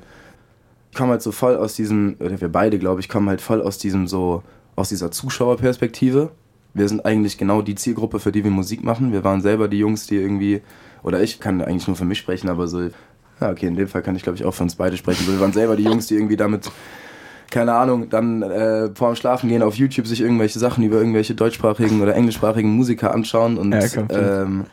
Ich 0.91 0.97
komme 0.97 1.11
halt 1.11 1.21
so 1.21 1.31
voll 1.31 1.55
aus 1.55 1.75
diesem, 1.75 2.15
oder 2.19 2.41
wir 2.41 2.49
beide, 2.49 2.79
glaube 2.79 2.99
ich, 2.99 3.09
kommen 3.09 3.29
halt 3.29 3.41
voll 3.41 3.61
aus 3.61 3.77
diesem 3.77 4.07
so, 4.07 4.41
aus 4.75 4.89
dieser 4.89 5.11
Zuschauerperspektive. 5.11 6.31
Wir 6.73 6.89
sind 6.89 7.05
eigentlich 7.05 7.37
genau 7.37 7.61
die 7.61 7.75
Zielgruppe, 7.75 8.19
für 8.19 8.31
die 8.31 8.43
wir 8.43 8.51
Musik 8.51 8.83
machen. 8.83 9.11
Wir 9.11 9.23
waren 9.23 9.41
selber 9.41 9.67
die 9.67 9.77
Jungs, 9.77 10.07
die 10.07 10.15
irgendwie, 10.15 10.61
oder 11.03 11.21
ich 11.21 11.39
kann 11.39 11.61
eigentlich 11.61 11.87
nur 11.87 11.95
für 11.95 12.05
mich 12.05 12.17
sprechen, 12.17 12.49
aber 12.49 12.67
so, 12.67 12.89
ja, 13.39 13.51
okay, 13.51 13.67
in 13.67 13.75
dem 13.75 13.87
Fall 13.87 14.01
kann 14.01 14.15
ich, 14.15 14.23
glaube 14.23 14.37
ich, 14.37 14.45
auch 14.45 14.53
für 14.53 14.63
uns 14.63 14.75
beide 14.75 14.97
sprechen. 14.97 15.27
wir 15.27 15.39
waren 15.39 15.53
selber 15.53 15.75
die 15.75 15.83
Jungs, 15.83 16.07
die 16.07 16.15
irgendwie 16.15 16.37
damit 16.37 16.71
keine 17.51 17.73
Ahnung, 17.73 18.09
dann 18.09 18.41
äh, 18.41 18.89
vor 18.95 19.11
dem 19.11 19.15
Schlafen 19.15 19.49
gehen 19.49 19.63
auf 19.63 19.75
YouTube 19.75 20.07
sich 20.07 20.21
irgendwelche 20.21 20.59
Sachen 20.59 20.83
über 20.83 20.97
irgendwelche 20.97 21.35
deutschsprachigen 21.35 22.01
oder 22.01 22.15
englischsprachigen 22.15 22.71
Musiker 22.71 23.13
anschauen 23.13 23.57
und 23.57 23.73
ja, 23.73 23.81
ähm, 24.09 24.65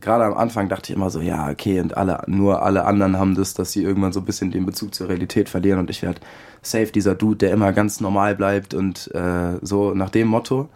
gerade 0.00 0.24
am 0.24 0.34
Anfang 0.34 0.68
dachte 0.68 0.92
ich 0.92 0.96
immer 0.96 1.10
so, 1.10 1.20
ja, 1.20 1.50
okay, 1.50 1.80
und 1.80 1.96
alle, 1.96 2.22
nur 2.26 2.62
alle 2.62 2.84
anderen 2.84 3.18
haben 3.18 3.34
das, 3.34 3.54
dass 3.54 3.72
sie 3.72 3.82
irgendwann 3.82 4.12
so 4.12 4.20
ein 4.20 4.26
bisschen 4.26 4.50
den 4.50 4.66
Bezug 4.66 4.94
zur 4.94 5.08
Realität 5.08 5.48
verlieren 5.48 5.78
und 5.78 5.90
ich 5.90 6.02
werde 6.02 6.20
safe 6.62 6.92
dieser 6.92 7.14
Dude, 7.14 7.36
der 7.36 7.52
immer 7.52 7.72
ganz 7.72 8.00
normal 8.00 8.34
bleibt 8.34 8.74
und 8.74 9.12
äh, 9.14 9.58
so 9.62 9.94
nach 9.94 10.10
dem 10.10 10.28
Motto. 10.28 10.68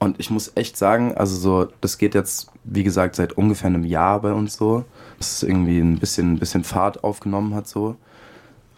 Und 0.00 0.18
ich 0.18 0.28
muss 0.28 0.52
echt 0.54 0.76
sagen, 0.76 1.14
also 1.14 1.36
so, 1.36 1.68
das 1.80 1.98
geht 1.98 2.14
jetzt, 2.14 2.50
wie 2.64 2.82
gesagt, 2.82 3.16
seit 3.16 3.34
ungefähr 3.34 3.68
einem 3.68 3.84
Jahr 3.84 4.20
bei 4.20 4.32
uns 4.32 4.54
so, 4.54 4.84
dass 5.18 5.36
es 5.36 5.42
irgendwie 5.42 5.78
ein 5.78 5.98
bisschen, 5.98 6.34
ein 6.34 6.38
bisschen 6.38 6.64
Fahrt 6.64 7.04
aufgenommen 7.04 7.54
hat 7.54 7.68
so. 7.68 7.96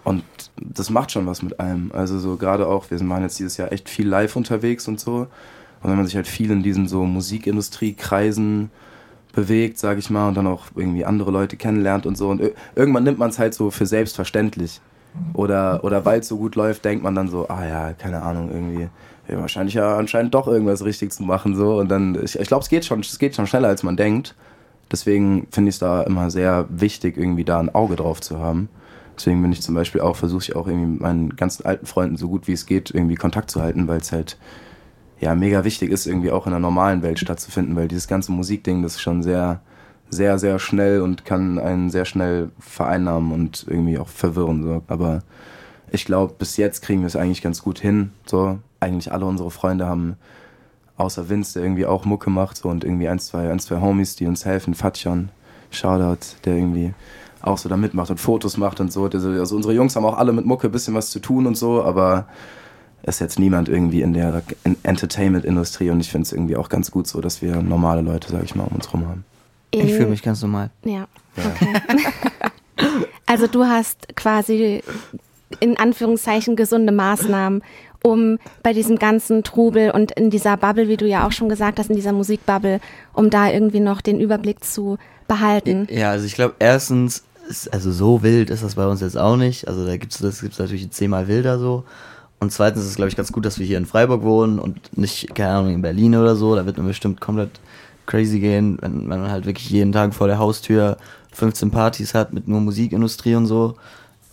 Und 0.06 0.22
das 0.56 0.88
macht 0.88 1.10
schon 1.10 1.26
was 1.26 1.42
mit 1.42 1.58
einem. 1.58 1.90
Also 1.92 2.20
so 2.20 2.36
gerade 2.36 2.68
auch, 2.68 2.92
wir 2.92 3.08
waren 3.08 3.22
jetzt 3.22 3.40
dieses 3.40 3.56
Jahr 3.56 3.72
echt 3.72 3.88
viel 3.88 4.06
live 4.06 4.36
unterwegs 4.36 4.86
und 4.86 5.00
so. 5.00 5.26
Und 5.82 5.90
wenn 5.90 5.96
man 5.96 6.06
sich 6.06 6.14
halt 6.14 6.28
viel 6.28 6.52
in 6.52 6.62
diesen 6.62 6.86
so 6.86 7.04
Musikindustriekreisen 7.04 8.70
bewegt, 9.32 9.78
sag 9.78 9.98
ich 9.98 10.08
mal, 10.08 10.28
und 10.28 10.36
dann 10.36 10.46
auch 10.46 10.66
irgendwie 10.76 11.04
andere 11.04 11.32
Leute 11.32 11.56
kennenlernt 11.56 12.06
und 12.06 12.16
so. 12.16 12.28
Und 12.28 12.40
irgendwann 12.76 13.02
nimmt 13.02 13.18
man 13.18 13.30
es 13.30 13.40
halt 13.40 13.52
so 13.52 13.72
für 13.72 13.84
selbstverständlich. 13.84 14.80
Oder, 15.34 15.82
oder 15.82 16.04
weil 16.04 16.20
es 16.20 16.28
so 16.28 16.36
gut 16.36 16.54
läuft, 16.54 16.84
denkt 16.84 17.02
man 17.02 17.16
dann 17.16 17.28
so, 17.28 17.48
ah 17.48 17.66
ja, 17.66 17.92
keine 17.92 18.22
Ahnung, 18.22 18.50
irgendwie, 18.52 18.88
ja, 19.26 19.40
wahrscheinlich 19.40 19.75
ja 19.75 19.96
anscheinend 19.96 20.34
doch 20.34 20.46
irgendwas 20.46 20.84
richtig 20.84 21.10
zu 21.10 21.25
machen. 21.25 21.56
so 21.56 21.78
Und 21.78 21.88
dann, 21.88 22.16
ich, 22.22 22.38
ich 22.38 22.46
glaube, 22.46 22.62
es 22.62 22.68
geht 22.68 22.84
schon, 22.84 23.00
es 23.00 23.18
geht 23.18 23.34
schon 23.34 23.48
schneller, 23.48 23.68
als 23.68 23.82
man 23.82 23.96
denkt. 23.96 24.36
Deswegen 24.92 25.48
finde 25.50 25.70
ich 25.70 25.75
es 25.75 25.78
da 25.80 26.02
immer 26.02 26.30
sehr 26.30 26.66
wichtig, 26.68 27.16
irgendwie 27.16 27.42
da 27.42 27.58
ein 27.58 27.75
Auge 27.75 27.96
drauf 27.96 28.20
zu 28.20 28.38
haben. 28.38 28.68
Deswegen 29.16 29.40
bin 29.42 29.52
ich 29.52 29.62
zum 29.62 29.75
Beispiel 29.75 30.00
auch, 30.00 30.16
versuche 30.16 30.42
ich 30.42 30.56
auch 30.56 30.66
irgendwie 30.66 30.87
mit 30.87 31.00
meinen 31.00 31.37
ganzen 31.37 31.64
alten 31.64 31.87
Freunden 31.87 32.16
so 32.16 32.28
gut 32.28 32.46
wie 32.49 32.52
es 32.52 32.66
geht, 32.66 32.90
irgendwie 32.90 33.14
Kontakt 33.14 33.50
zu 33.50 33.62
halten, 33.62 33.88
weil 33.88 33.99
es 33.99 34.12
halt 34.12 34.37
ja 35.20 35.35
mega 35.35 35.64
wichtig 35.64 35.90
ist, 35.90 36.06
irgendwie 36.06 36.30
auch 36.30 36.46
in 36.46 36.52
der 36.52 36.61
normalen 36.61 37.02
Welt 37.02 37.18
stattzufinden, 37.18 37.75
weil 37.76 37.88
dieses 37.88 38.08
ganze 38.08 38.32
Musikding, 38.32 38.82
das 38.82 38.96
ist 38.96 39.00
schon 39.00 39.23
sehr, 39.23 39.61
sehr, 40.11 40.38
sehr 40.38 40.58
schnell 40.58 41.00
und 41.00 41.25
kann 41.25 41.58
einen 41.58 41.90
sehr 41.90 42.04
schnell 42.04 42.50
vereinnahmen 42.58 43.32
und 43.32 43.66
irgendwie 43.68 43.99
auch 43.99 44.08
verwirren. 44.08 44.62
So. 44.62 44.82
Aber 44.88 45.23
ich 45.90 46.04
glaube, 46.04 46.35
bis 46.38 46.56
jetzt 46.58 46.82
kriegen 46.82 47.00
wir 47.00 47.06
es 47.06 47.16
eigentlich 47.16 47.42
ganz 47.42 47.62
gut 47.62 47.78
hin. 47.78 48.12
So, 48.26 48.58
eigentlich 48.80 49.12
alle 49.12 49.25
unsere 49.25 49.50
Freunde 49.50 49.87
haben, 49.87 50.16
außer 50.96 51.28
Vince, 51.28 51.54
der 51.54 51.62
irgendwie 51.64 51.87
auch 51.87 52.04
Mucke 52.04 52.30
macht, 52.30 52.58
so 52.58 52.68
und 52.68 52.85
irgendwie 52.85 53.08
ein, 53.08 53.18
zwei, 53.18 53.50
ein, 53.50 53.58
zwei 53.58 53.80
Homies, 53.80 54.16
die 54.16 54.26
uns 54.26 54.44
helfen, 54.44 54.75
Fatjon, 54.75 55.30
Shoutout, 55.70 56.37
der 56.44 56.56
irgendwie 56.56 56.94
auch 57.42 57.58
so 57.58 57.68
da 57.68 57.76
mitmacht 57.76 58.10
und 58.10 58.18
Fotos 58.18 58.56
macht 58.56 58.80
und 58.80 58.92
so. 58.92 59.04
Also 59.04 59.56
unsere 59.56 59.74
Jungs 59.74 59.96
haben 59.96 60.04
auch 60.04 60.16
alle 60.16 60.32
mit 60.32 60.46
Mucke 60.46 60.68
ein 60.68 60.72
bisschen 60.72 60.94
was 60.94 61.10
zu 61.10 61.20
tun 61.20 61.46
und 61.46 61.56
so, 61.56 61.82
aber 61.82 62.26
ist 63.02 63.20
jetzt 63.20 63.38
niemand 63.38 63.68
irgendwie 63.68 64.02
in 64.02 64.12
der 64.12 64.42
Entertainment-Industrie 64.82 65.90
und 65.90 66.00
ich 66.00 66.10
finde 66.10 66.24
es 66.24 66.32
irgendwie 66.32 66.56
auch 66.56 66.68
ganz 66.68 66.90
gut 66.90 67.06
so, 67.06 67.20
dass 67.20 67.40
wir 67.40 67.62
normale 67.62 68.00
Leute, 68.00 68.32
sag 68.32 68.42
ich 68.42 68.54
mal, 68.54 68.64
um 68.64 68.74
uns 68.74 68.92
rum 68.92 69.06
haben. 69.06 69.24
Ich 69.70 69.92
fühle 69.92 70.06
mich 70.06 70.22
ganz 70.22 70.42
normal. 70.42 70.70
Ja, 70.84 71.06
okay. 71.36 71.72
also 73.26 73.46
du 73.46 73.64
hast 73.64 74.16
quasi 74.16 74.82
in 75.60 75.78
Anführungszeichen 75.78 76.56
gesunde 76.56 76.92
Maßnahmen, 76.92 77.62
um 78.02 78.38
bei 78.62 78.72
diesem 78.72 78.98
ganzen 78.98 79.42
Trubel 79.42 79.90
und 79.90 80.12
in 80.12 80.30
dieser 80.30 80.56
Bubble, 80.56 80.88
wie 80.88 80.96
du 80.96 81.06
ja 81.06 81.26
auch 81.26 81.32
schon 81.32 81.48
gesagt 81.48 81.78
hast, 81.78 81.90
in 81.90 81.96
dieser 81.96 82.12
Musikbubble, 82.12 82.80
um 83.12 83.30
da 83.30 83.50
irgendwie 83.50 83.80
noch 83.80 84.00
den 84.00 84.20
Überblick 84.20 84.64
zu 84.64 84.98
behalten. 85.28 85.88
Ja, 85.90 86.10
also 86.10 86.26
ich 86.26 86.34
glaube, 86.34 86.54
erstens, 86.58 87.25
also 87.72 87.90
so 87.90 88.22
wild 88.22 88.50
ist 88.50 88.62
das 88.62 88.76
bei 88.76 88.86
uns 88.86 89.00
jetzt 89.00 89.18
auch 89.18 89.36
nicht. 89.36 89.66
Also 89.68 89.84
da 89.86 89.96
gibt's 89.96 90.18
das 90.18 90.40
gibt's 90.40 90.58
natürlich 90.58 90.90
zehnmal 90.90 91.28
wilder 91.28 91.58
so. 91.58 91.84
Und 92.38 92.52
zweitens 92.52 92.84
ist 92.84 92.90
es, 92.90 92.96
glaube 92.96 93.08
ich, 93.08 93.16
ganz 93.16 93.32
gut, 93.32 93.46
dass 93.46 93.58
wir 93.58 93.66
hier 93.66 93.78
in 93.78 93.86
Freiburg 93.86 94.22
wohnen 94.22 94.58
und 94.58 94.96
nicht, 94.96 95.34
keine 95.34 95.50
Ahnung, 95.50 95.75
in 95.75 95.82
Berlin 95.82 96.14
oder 96.16 96.36
so. 96.36 96.54
Da 96.54 96.66
wird 96.66 96.76
man 96.76 96.86
bestimmt 96.86 97.20
komplett 97.20 97.60
crazy 98.04 98.40
gehen, 98.40 98.78
wenn, 98.80 99.08
wenn 99.08 99.20
man 99.20 99.30
halt 99.30 99.46
wirklich 99.46 99.70
jeden 99.70 99.92
Tag 99.92 100.14
vor 100.14 100.26
der 100.26 100.38
Haustür 100.38 100.96
15 101.32 101.70
Partys 101.70 102.14
hat 102.14 102.32
mit 102.32 102.46
nur 102.46 102.60
Musikindustrie 102.60 103.34
und 103.34 103.46
so. 103.46 103.75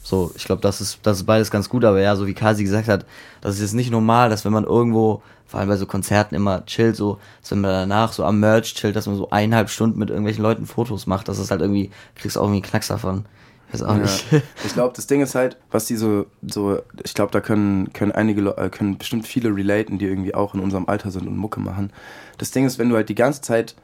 So, 0.03 0.31
ich 0.35 0.43
glaube, 0.43 0.61
das 0.61 0.81
ist, 0.81 0.99
das 1.03 1.19
ist 1.19 1.23
beides 1.23 1.49
ganz 1.49 1.69
gut, 1.69 1.85
aber 1.85 2.01
ja, 2.01 2.15
so 2.17 2.27
wie 2.27 2.33
Kasi 2.33 2.63
gesagt 2.63 2.89
hat, 2.89 3.05
das 3.39 3.55
ist 3.55 3.61
jetzt 3.61 3.73
nicht 3.73 3.89
normal, 3.89 4.29
dass 4.29 4.43
wenn 4.43 4.51
man 4.51 4.65
irgendwo, 4.65 5.23
vor 5.47 5.61
allem 5.61 5.69
bei 5.69 5.77
so 5.77 5.85
Konzerten 5.85 6.35
immer 6.35 6.65
chillt, 6.65 6.97
so, 6.97 7.19
dass 7.41 7.51
wenn 7.51 7.61
man 7.61 7.71
danach 7.71 8.11
so 8.11 8.25
am 8.25 8.41
Merch 8.41 8.73
chillt, 8.73 8.97
dass 8.97 9.07
man 9.07 9.15
so 9.15 9.29
eineinhalb 9.29 9.69
Stunden 9.69 9.97
mit 9.97 10.09
irgendwelchen 10.09 10.43
Leuten 10.43 10.65
Fotos 10.65 11.07
macht, 11.07 11.29
das 11.29 11.39
ist 11.39 11.51
halt 11.51 11.61
irgendwie, 11.61 11.89
kriegst 12.15 12.35
du 12.35 12.41
auch 12.41 12.43
irgendwie 12.43 12.57
einen 12.57 12.69
Knacks 12.69 12.89
davon. 12.89 13.25
Ich 13.69 13.75
weiß 13.75 13.83
auch 13.83 13.95
ja. 13.95 14.01
nicht. 14.01 14.25
Ich 14.65 14.73
glaube, 14.73 14.93
das 14.93 15.07
Ding 15.07 15.21
ist 15.21 15.35
halt, 15.35 15.57
was 15.71 15.85
die 15.85 15.95
so, 15.95 16.25
so, 16.45 16.79
ich 17.03 17.13
glaube, 17.13 17.31
da 17.31 17.39
können, 17.39 17.91
können 17.93 18.11
einige, 18.11 18.57
äh, 18.57 18.69
können 18.69 18.97
bestimmt 18.97 19.25
viele 19.25 19.55
relaten, 19.55 19.99
die 19.99 20.05
irgendwie 20.05 20.35
auch 20.35 20.53
in 20.53 20.59
unserem 20.59 20.87
Alter 20.87 21.11
sind 21.11 21.27
und 21.27 21.37
Mucke 21.37 21.61
machen. 21.61 21.93
Das 22.37 22.51
Ding 22.51 22.65
ist, 22.65 22.77
wenn 22.77 22.89
du 22.89 22.95
halt 22.95 23.07
die 23.07 23.15
ganze 23.15 23.41
Zeit 23.41 23.75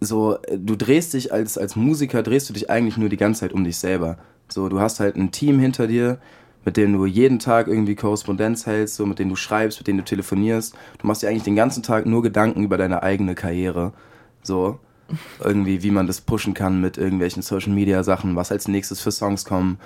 so, 0.00 0.38
du 0.50 0.76
drehst 0.76 1.14
dich 1.14 1.32
als, 1.32 1.58
als 1.58 1.76
Musiker, 1.76 2.22
drehst 2.22 2.48
du 2.48 2.54
dich 2.54 2.70
eigentlich 2.70 2.96
nur 2.96 3.08
die 3.08 3.16
ganze 3.16 3.40
Zeit 3.40 3.52
um 3.52 3.64
dich 3.64 3.76
selber. 3.76 4.18
So, 4.52 4.68
du 4.68 4.80
hast 4.80 5.00
halt 5.00 5.16
ein 5.16 5.30
Team 5.30 5.58
hinter 5.58 5.86
dir, 5.86 6.18
mit 6.64 6.76
dem 6.76 6.92
du 6.92 7.06
jeden 7.06 7.38
Tag 7.38 7.68
irgendwie 7.68 7.94
Korrespondenz 7.94 8.66
hältst, 8.66 8.96
so 8.96 9.06
mit 9.06 9.18
denen 9.18 9.30
du 9.30 9.36
schreibst, 9.36 9.78
mit 9.78 9.86
denen 9.86 9.98
du 9.98 10.04
telefonierst. 10.04 10.74
Du 10.98 11.06
machst 11.06 11.22
dir 11.22 11.28
eigentlich 11.28 11.44
den 11.44 11.56
ganzen 11.56 11.82
Tag 11.82 12.06
nur 12.06 12.22
Gedanken 12.22 12.62
über 12.62 12.76
deine 12.76 13.02
eigene 13.02 13.34
Karriere. 13.34 13.92
So. 14.42 14.78
Irgendwie, 15.42 15.82
wie 15.82 15.90
man 15.90 16.06
das 16.06 16.20
pushen 16.20 16.54
kann 16.54 16.80
mit 16.80 16.96
irgendwelchen 16.96 17.42
Social 17.42 17.72
Media 17.72 18.04
Sachen, 18.04 18.36
was 18.36 18.52
als 18.52 18.68
nächstes 18.68 19.00
für 19.00 19.10
Songs 19.10 19.44
kommen. 19.44 19.78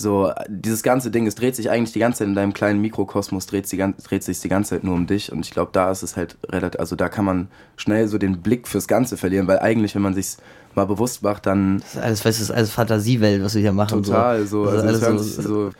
So, 0.00 0.30
dieses 0.46 0.84
ganze 0.84 1.10
Ding, 1.10 1.26
es 1.26 1.34
dreht 1.34 1.56
sich 1.56 1.70
eigentlich 1.70 1.92
die 1.92 1.98
ganze 1.98 2.18
Zeit 2.20 2.28
in 2.28 2.36
deinem 2.36 2.52
kleinen 2.52 2.80
Mikrokosmos, 2.80 3.46
dreht, 3.46 3.70
die, 3.72 3.78
dreht 4.04 4.22
sich 4.22 4.38
die 4.38 4.48
ganze 4.48 4.76
Zeit 4.76 4.84
nur 4.84 4.94
um 4.94 5.08
dich. 5.08 5.32
Und 5.32 5.44
ich 5.44 5.50
glaube, 5.50 5.70
da 5.72 5.90
ist 5.90 6.04
es 6.04 6.16
halt 6.16 6.36
relativ, 6.48 6.78
also 6.78 6.94
da 6.94 7.08
kann 7.08 7.24
man 7.24 7.48
schnell 7.76 8.06
so 8.06 8.16
den 8.16 8.40
Blick 8.40 8.68
fürs 8.68 8.86
Ganze 8.86 9.16
verlieren, 9.16 9.48
weil 9.48 9.58
eigentlich, 9.58 9.96
wenn 9.96 10.02
man 10.02 10.14
sich 10.14 10.36
mal 10.76 10.84
bewusst 10.84 11.24
macht, 11.24 11.46
dann. 11.46 11.78
Das 11.80 11.94
ist 11.94 12.00
alles, 12.00 12.22
das 12.22 12.40
ist 12.40 12.50
alles 12.52 12.70
Fantasiewelt, 12.70 13.42
was 13.42 13.56
wir 13.56 13.60
hier 13.60 13.72
machen. 13.72 14.04
Total, 14.04 14.46
so. 14.46 14.66
so. 14.66 14.70
Also 14.70 14.86
alles 14.86 15.34
so, 15.34 15.42
so, 15.42 15.70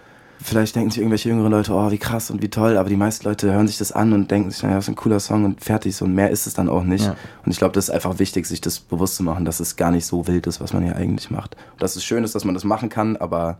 vielleicht 0.42 0.74
denken 0.74 0.90
sich 0.90 0.98
irgendwelche 0.98 1.28
jüngeren 1.28 1.52
Leute, 1.52 1.72
oh, 1.72 1.88
wie 1.92 1.98
krass 1.98 2.32
und 2.32 2.42
wie 2.42 2.48
toll, 2.48 2.76
aber 2.76 2.88
die 2.88 2.96
meisten 2.96 3.24
Leute 3.24 3.52
hören 3.52 3.68
sich 3.68 3.78
das 3.78 3.92
an 3.92 4.12
und 4.12 4.32
denken 4.32 4.50
sich, 4.50 4.64
naja, 4.64 4.74
das 4.74 4.86
ist 4.86 4.88
ein 4.88 4.96
cooler 4.96 5.20
Song 5.20 5.44
und 5.44 5.62
fertig, 5.62 5.94
so 5.94 6.04
und 6.04 6.14
mehr 6.16 6.30
ist 6.30 6.48
es 6.48 6.54
dann 6.54 6.68
auch 6.68 6.82
nicht. 6.82 7.04
Ja. 7.04 7.14
Und 7.44 7.52
ich 7.52 7.58
glaube, 7.58 7.74
das 7.74 7.84
ist 7.84 7.90
einfach 7.90 8.18
wichtig, 8.18 8.46
sich 8.46 8.60
das 8.60 8.80
bewusst 8.80 9.14
zu 9.14 9.22
machen, 9.22 9.44
dass 9.44 9.60
es 9.60 9.76
gar 9.76 9.92
nicht 9.92 10.06
so 10.06 10.26
wild 10.26 10.48
ist, 10.48 10.60
was 10.60 10.72
man 10.72 10.82
hier 10.82 10.96
eigentlich 10.96 11.30
macht. 11.30 11.56
Und 11.74 11.82
dass 11.82 11.94
es 11.94 12.02
schön 12.02 12.24
ist, 12.24 12.34
dass 12.34 12.44
man 12.44 12.54
das 12.54 12.64
machen 12.64 12.88
kann, 12.88 13.16
aber 13.16 13.58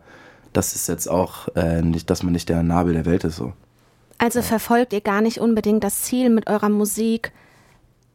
das 0.53 0.75
ist 0.75 0.87
jetzt 0.87 1.07
auch 1.07 1.47
äh, 1.55 1.81
nicht, 1.81 2.09
dass 2.09 2.23
man 2.23 2.33
nicht 2.33 2.49
der 2.49 2.63
Nabel 2.63 2.93
der 2.93 3.05
Welt 3.05 3.23
ist, 3.23 3.35
so. 3.35 3.53
Also 4.17 4.41
verfolgt 4.41 4.91
ihr 4.91 5.01
gar 5.01 5.21
nicht 5.21 5.39
unbedingt 5.39 5.83
das 5.83 6.01
Ziel 6.01 6.29
mit 6.29 6.49
eurer 6.49 6.69
Musik, 6.69 7.31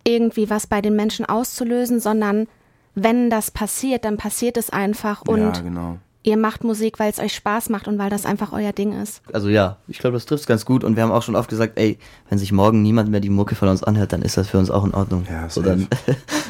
irgendwie 0.07 0.51
was 0.51 0.67
bei 0.67 0.83
den 0.83 0.95
Menschen 0.95 1.25
auszulösen, 1.25 1.99
sondern 1.99 2.47
wenn 2.95 3.31
das 3.31 3.51
passiert, 3.51 4.05
dann 4.05 4.19
passiert 4.19 4.57
es 4.57 4.71
einfach 4.71 5.23
und 5.23 5.41
ja, 5.41 5.51
genau. 5.63 5.99
Ihr 6.25 6.39
macht 6.39 6.65
Musik, 6.65 6.99
weil 6.99 7.11
es 7.11 7.21
euch 7.21 7.35
Spaß 7.35 7.69
macht 7.69 7.87
und 7.87 7.99
weil 7.99 8.09
das 8.11 8.25
einfach 8.25 8.53
euer 8.53 8.73
Ding 8.73 9.01
ist. 9.01 9.21
Also 9.33 9.49
ja, 9.49 9.77
ich 9.87 9.99
glaube, 9.99 10.15
das 10.15 10.25
trifft 10.25 10.47
ganz 10.47 10.65
gut 10.65 10.83
und 10.83 10.97
wir 10.97 11.03
haben 11.03 11.13
auch 11.13 11.23
schon 11.23 11.37
oft 11.37 11.51
gesagt, 11.51 11.79
ey, 11.79 11.99
wenn 12.31 12.39
sich 12.39 12.51
morgen 12.51 12.83
niemand 12.83 13.11
mehr 13.11 13.21
die 13.21 13.29
Mucke 13.29 13.55
von 13.55 13.69
uns 13.69 13.85
anhört, 13.85 14.13
dann 14.13 14.23
ist 14.23 14.39
das 14.39 14.49
für 14.49 14.59
uns 14.59 14.71
auch 14.71 14.85
in 14.85 14.95
Ordnung. 14.95 15.27
Ja, 15.31 15.49
so 15.51 15.61
dann, 15.61 15.87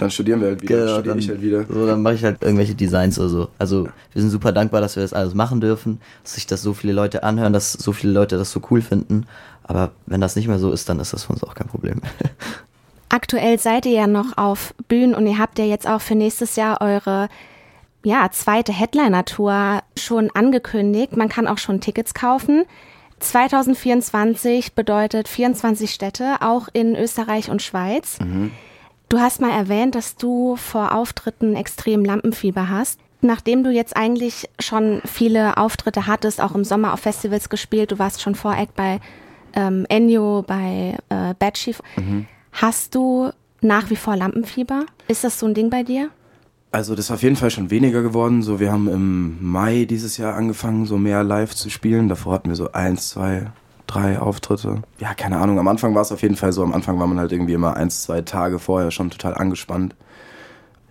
dann 0.00 0.10
studieren 0.10 0.40
wir 0.40 0.48
halt 0.48 0.62
wieder, 0.62 0.86
genau, 0.86 1.02
dann, 1.02 1.18
ich 1.18 1.28
halt 1.28 1.42
wieder. 1.42 1.66
So, 1.68 1.86
dann 1.86 2.02
mache 2.02 2.14
ich 2.14 2.24
halt 2.24 2.40
irgendwelche 2.40 2.76
Designs 2.76 3.18
oder 3.18 3.28
so. 3.28 3.48
Also 3.58 3.88
wir 4.12 4.22
sind 4.22 4.30
super 4.30 4.52
dankbar, 4.52 4.80
dass 4.80 4.94
wir 4.94 5.02
das 5.02 5.12
alles 5.12 5.34
machen 5.34 5.60
dürfen, 5.60 6.00
dass 6.22 6.34
sich 6.34 6.46
das 6.46 6.62
so 6.62 6.72
viele 6.72 6.92
Leute 6.92 7.24
anhören, 7.24 7.52
dass 7.52 7.72
so 7.72 7.92
viele 7.92 8.12
Leute 8.12 8.38
das 8.38 8.52
so 8.52 8.60
cool 8.70 8.80
finden. 8.80 9.26
Aber 9.64 9.90
wenn 10.06 10.20
das 10.20 10.36
nicht 10.36 10.46
mehr 10.46 10.60
so 10.60 10.70
ist, 10.70 10.88
dann 10.88 11.00
ist 11.00 11.12
das 11.12 11.24
für 11.24 11.32
uns 11.32 11.42
auch 11.42 11.54
kein 11.54 11.66
Problem. 11.66 12.00
Aktuell 13.08 13.58
seid 13.58 13.86
ihr 13.86 13.92
ja 13.92 14.06
noch 14.06 14.36
auf 14.38 14.74
Bühnen 14.86 15.14
und 15.14 15.26
ihr 15.26 15.38
habt 15.38 15.58
ja 15.58 15.64
jetzt 15.64 15.88
auch 15.88 16.00
für 16.00 16.14
nächstes 16.14 16.56
Jahr 16.56 16.80
eure 16.80 17.28
ja, 18.04 18.30
zweite 18.30 18.72
Headliner-Tour 18.72 19.82
schon 19.98 20.30
angekündigt. 20.34 21.16
Man 21.16 21.28
kann 21.28 21.48
auch 21.48 21.58
schon 21.58 21.80
Tickets 21.80 22.14
kaufen. 22.14 22.64
2024 23.20 24.74
bedeutet 24.74 25.28
24 25.28 25.90
Städte, 25.90 26.36
auch 26.40 26.68
in 26.72 26.94
Österreich 26.94 27.50
und 27.50 27.62
Schweiz. 27.62 28.18
Mhm. 28.20 28.50
Du 29.08 29.20
hast 29.20 29.40
mal 29.40 29.50
erwähnt, 29.50 29.94
dass 29.94 30.16
du 30.16 30.56
vor 30.56 30.94
Auftritten 30.94 31.56
extrem 31.56 32.04
Lampenfieber 32.04 32.68
hast. 32.68 33.00
Nachdem 33.20 33.64
du 33.64 33.70
jetzt 33.70 33.96
eigentlich 33.96 34.50
schon 34.58 35.00
viele 35.06 35.56
Auftritte 35.56 36.06
hattest, 36.06 36.42
auch 36.42 36.54
im 36.54 36.64
Sommer 36.64 36.92
auf 36.92 37.00
Festivals 37.00 37.48
gespielt, 37.48 37.92
du 37.92 37.98
warst 37.98 38.20
schon 38.20 38.34
Voreck 38.34 38.74
bei 38.74 39.00
ähm, 39.54 39.86
Ennio, 39.88 40.44
bei 40.46 40.98
äh, 41.08 41.34
Bad 41.38 41.54
Chief. 41.54 41.80
Mhm. 41.96 42.26
Hast 42.52 42.94
du 42.94 43.30
nach 43.62 43.88
wie 43.88 43.96
vor 43.96 44.16
Lampenfieber? 44.16 44.84
Ist 45.08 45.24
das 45.24 45.38
so 45.38 45.46
ein 45.46 45.54
Ding 45.54 45.70
bei 45.70 45.82
dir? 45.82 46.10
Also 46.74 46.96
das 46.96 47.04
ist 47.04 47.10
auf 47.12 47.22
jeden 47.22 47.36
Fall 47.36 47.52
schon 47.52 47.70
weniger 47.70 48.02
geworden. 48.02 48.42
So, 48.42 48.58
wir 48.58 48.72
haben 48.72 48.88
im 48.88 49.38
Mai 49.40 49.84
dieses 49.84 50.16
Jahr 50.16 50.34
angefangen, 50.34 50.86
so 50.86 50.98
mehr 50.98 51.22
live 51.22 51.54
zu 51.54 51.70
spielen. 51.70 52.08
Davor 52.08 52.32
hatten 52.32 52.48
wir 52.48 52.56
so 52.56 52.72
eins, 52.72 53.10
zwei, 53.10 53.52
drei 53.86 54.18
Auftritte. 54.18 54.82
Ja, 54.98 55.14
keine 55.14 55.38
Ahnung. 55.38 55.60
Am 55.60 55.68
Anfang 55.68 55.94
war 55.94 56.02
es 56.02 56.10
auf 56.10 56.22
jeden 56.22 56.34
Fall 56.34 56.52
so. 56.52 56.64
Am 56.64 56.74
Anfang 56.74 56.98
war 56.98 57.06
man 57.06 57.20
halt 57.20 57.30
irgendwie 57.30 57.52
immer 57.52 57.76
eins, 57.76 58.02
zwei 58.02 58.22
Tage 58.22 58.58
vorher 58.58 58.90
schon 58.90 59.08
total 59.10 59.34
angespannt. 59.34 59.94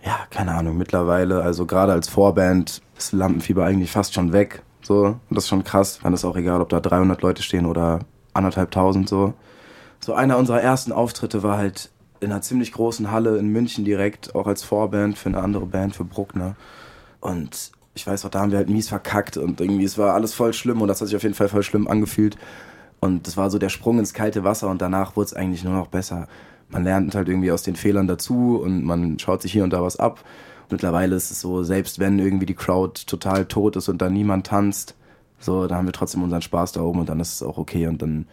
Ja, 0.02 0.20
keine 0.30 0.54
Ahnung. 0.54 0.78
Mittlerweile, 0.78 1.42
also 1.42 1.66
gerade 1.66 1.92
als 1.92 2.08
Vorband, 2.08 2.80
ist 2.96 3.12
Lampenfieber 3.12 3.66
eigentlich 3.66 3.90
fast 3.90 4.14
schon 4.14 4.32
weg. 4.32 4.62
So, 4.80 5.04
und 5.04 5.20
das 5.28 5.44
ist 5.44 5.48
schon 5.50 5.64
krass. 5.64 6.00
Dann 6.02 6.14
ist 6.14 6.24
auch 6.24 6.36
egal, 6.36 6.62
ob 6.62 6.70
da 6.70 6.80
300 6.80 7.20
Leute 7.20 7.42
stehen 7.42 7.66
oder 7.66 7.98
anderthalbtausend 8.32 9.06
so. 9.06 9.34
So 10.00 10.14
einer 10.14 10.38
unserer 10.38 10.62
ersten 10.62 10.92
Auftritte 10.92 11.42
war 11.42 11.58
halt 11.58 11.90
in 12.24 12.32
einer 12.32 12.42
ziemlich 12.42 12.72
großen 12.72 13.10
Halle 13.10 13.38
in 13.38 13.48
München 13.48 13.84
direkt, 13.84 14.34
auch 14.34 14.46
als 14.46 14.62
Vorband 14.62 15.18
für 15.18 15.28
eine 15.28 15.42
andere 15.42 15.66
Band, 15.66 15.94
für 15.94 16.04
Bruckner. 16.04 16.56
Und 17.20 17.70
ich 17.94 18.06
weiß 18.06 18.24
auch, 18.24 18.30
da 18.30 18.40
haben 18.40 18.50
wir 18.50 18.58
halt 18.58 18.68
mies 18.68 18.88
verkackt 18.88 19.36
und 19.36 19.60
irgendwie, 19.60 19.84
es 19.84 19.98
war 19.98 20.14
alles 20.14 20.34
voll 20.34 20.52
schlimm 20.52 20.82
und 20.82 20.88
das 20.88 21.00
hat 21.00 21.08
sich 21.08 21.16
auf 21.16 21.22
jeden 21.22 21.34
Fall 21.34 21.48
voll 21.48 21.62
schlimm 21.62 21.86
angefühlt. 21.86 22.36
Und 23.00 23.26
das 23.26 23.36
war 23.36 23.50
so 23.50 23.58
der 23.58 23.68
Sprung 23.68 23.98
ins 23.98 24.14
kalte 24.14 24.44
Wasser 24.44 24.68
und 24.68 24.80
danach 24.80 25.16
wurde 25.16 25.26
es 25.26 25.34
eigentlich 25.34 25.62
nur 25.62 25.74
noch 25.74 25.88
besser. 25.88 26.26
Man 26.68 26.84
lernt 26.84 27.14
halt 27.14 27.28
irgendwie 27.28 27.52
aus 27.52 27.62
den 27.62 27.76
Fehlern 27.76 28.06
dazu 28.06 28.60
und 28.62 28.84
man 28.84 29.18
schaut 29.18 29.42
sich 29.42 29.52
hier 29.52 29.64
und 29.64 29.72
da 29.72 29.82
was 29.82 29.98
ab. 29.98 30.24
Mittlerweile 30.70 31.14
ist 31.14 31.30
es 31.30 31.40
so, 31.40 31.62
selbst 31.62 31.98
wenn 31.98 32.18
irgendwie 32.18 32.46
die 32.46 32.54
Crowd 32.54 33.02
total 33.06 33.44
tot 33.44 33.76
ist 33.76 33.88
und 33.88 34.00
da 34.00 34.08
niemand 34.08 34.46
tanzt, 34.46 34.94
so, 35.38 35.66
da 35.66 35.76
haben 35.76 35.86
wir 35.86 35.92
trotzdem 35.92 36.22
unseren 36.22 36.40
Spaß 36.40 36.72
da 36.72 36.80
oben 36.80 37.00
und 37.00 37.08
dann 37.08 37.20
ist 37.20 37.34
es 37.34 37.42
auch 37.42 37.58
okay 37.58 37.86
und 37.86 38.00
dann 38.00 38.26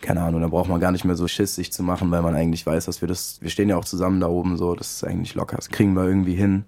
keine 0.00 0.22
Ahnung, 0.22 0.40
da 0.40 0.48
braucht 0.48 0.68
man 0.68 0.80
gar 0.80 0.92
nicht 0.92 1.04
mehr 1.04 1.16
so 1.16 1.28
Schiss, 1.28 1.54
sich 1.54 1.72
zu 1.72 1.82
machen, 1.82 2.10
weil 2.10 2.22
man 2.22 2.34
eigentlich 2.34 2.66
weiß, 2.66 2.86
dass 2.86 3.00
wir 3.00 3.08
das, 3.08 3.38
wir 3.40 3.50
stehen 3.50 3.68
ja 3.68 3.76
auch 3.76 3.84
zusammen 3.84 4.20
da 4.20 4.28
oben 4.28 4.56
so, 4.56 4.74
das 4.74 4.92
ist 4.92 5.04
eigentlich 5.04 5.34
locker, 5.34 5.56
das 5.56 5.68
kriegen 5.68 5.94
wir 5.94 6.04
irgendwie 6.04 6.34
hin. 6.34 6.64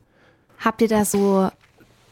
Habt 0.58 0.82
ihr 0.82 0.88
da 0.88 1.04
so 1.04 1.48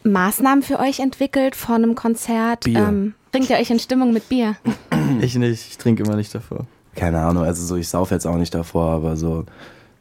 Maßnahmen 0.04 0.62
für 0.62 0.78
euch 0.80 1.00
entwickelt 1.00 1.54
vor 1.54 1.76
einem 1.76 1.94
Konzert? 1.94 2.64
Bier. 2.64 2.80
Ähm, 2.80 3.14
bringt 3.32 3.50
ihr 3.50 3.56
euch 3.56 3.70
in 3.70 3.78
Stimmung 3.78 4.12
mit 4.12 4.28
Bier? 4.28 4.56
Ich 5.20 5.34
nicht, 5.34 5.68
ich 5.70 5.76
trinke 5.76 6.04
immer 6.04 6.14
nicht 6.14 6.32
davor. 6.32 6.66
Keine 6.94 7.20
Ahnung, 7.20 7.42
also 7.42 7.64
so, 7.66 7.76
ich 7.76 7.88
sauf 7.88 8.12
jetzt 8.12 8.26
auch 8.26 8.36
nicht 8.36 8.54
davor, 8.54 8.90
aber 8.90 9.16
so, 9.16 9.44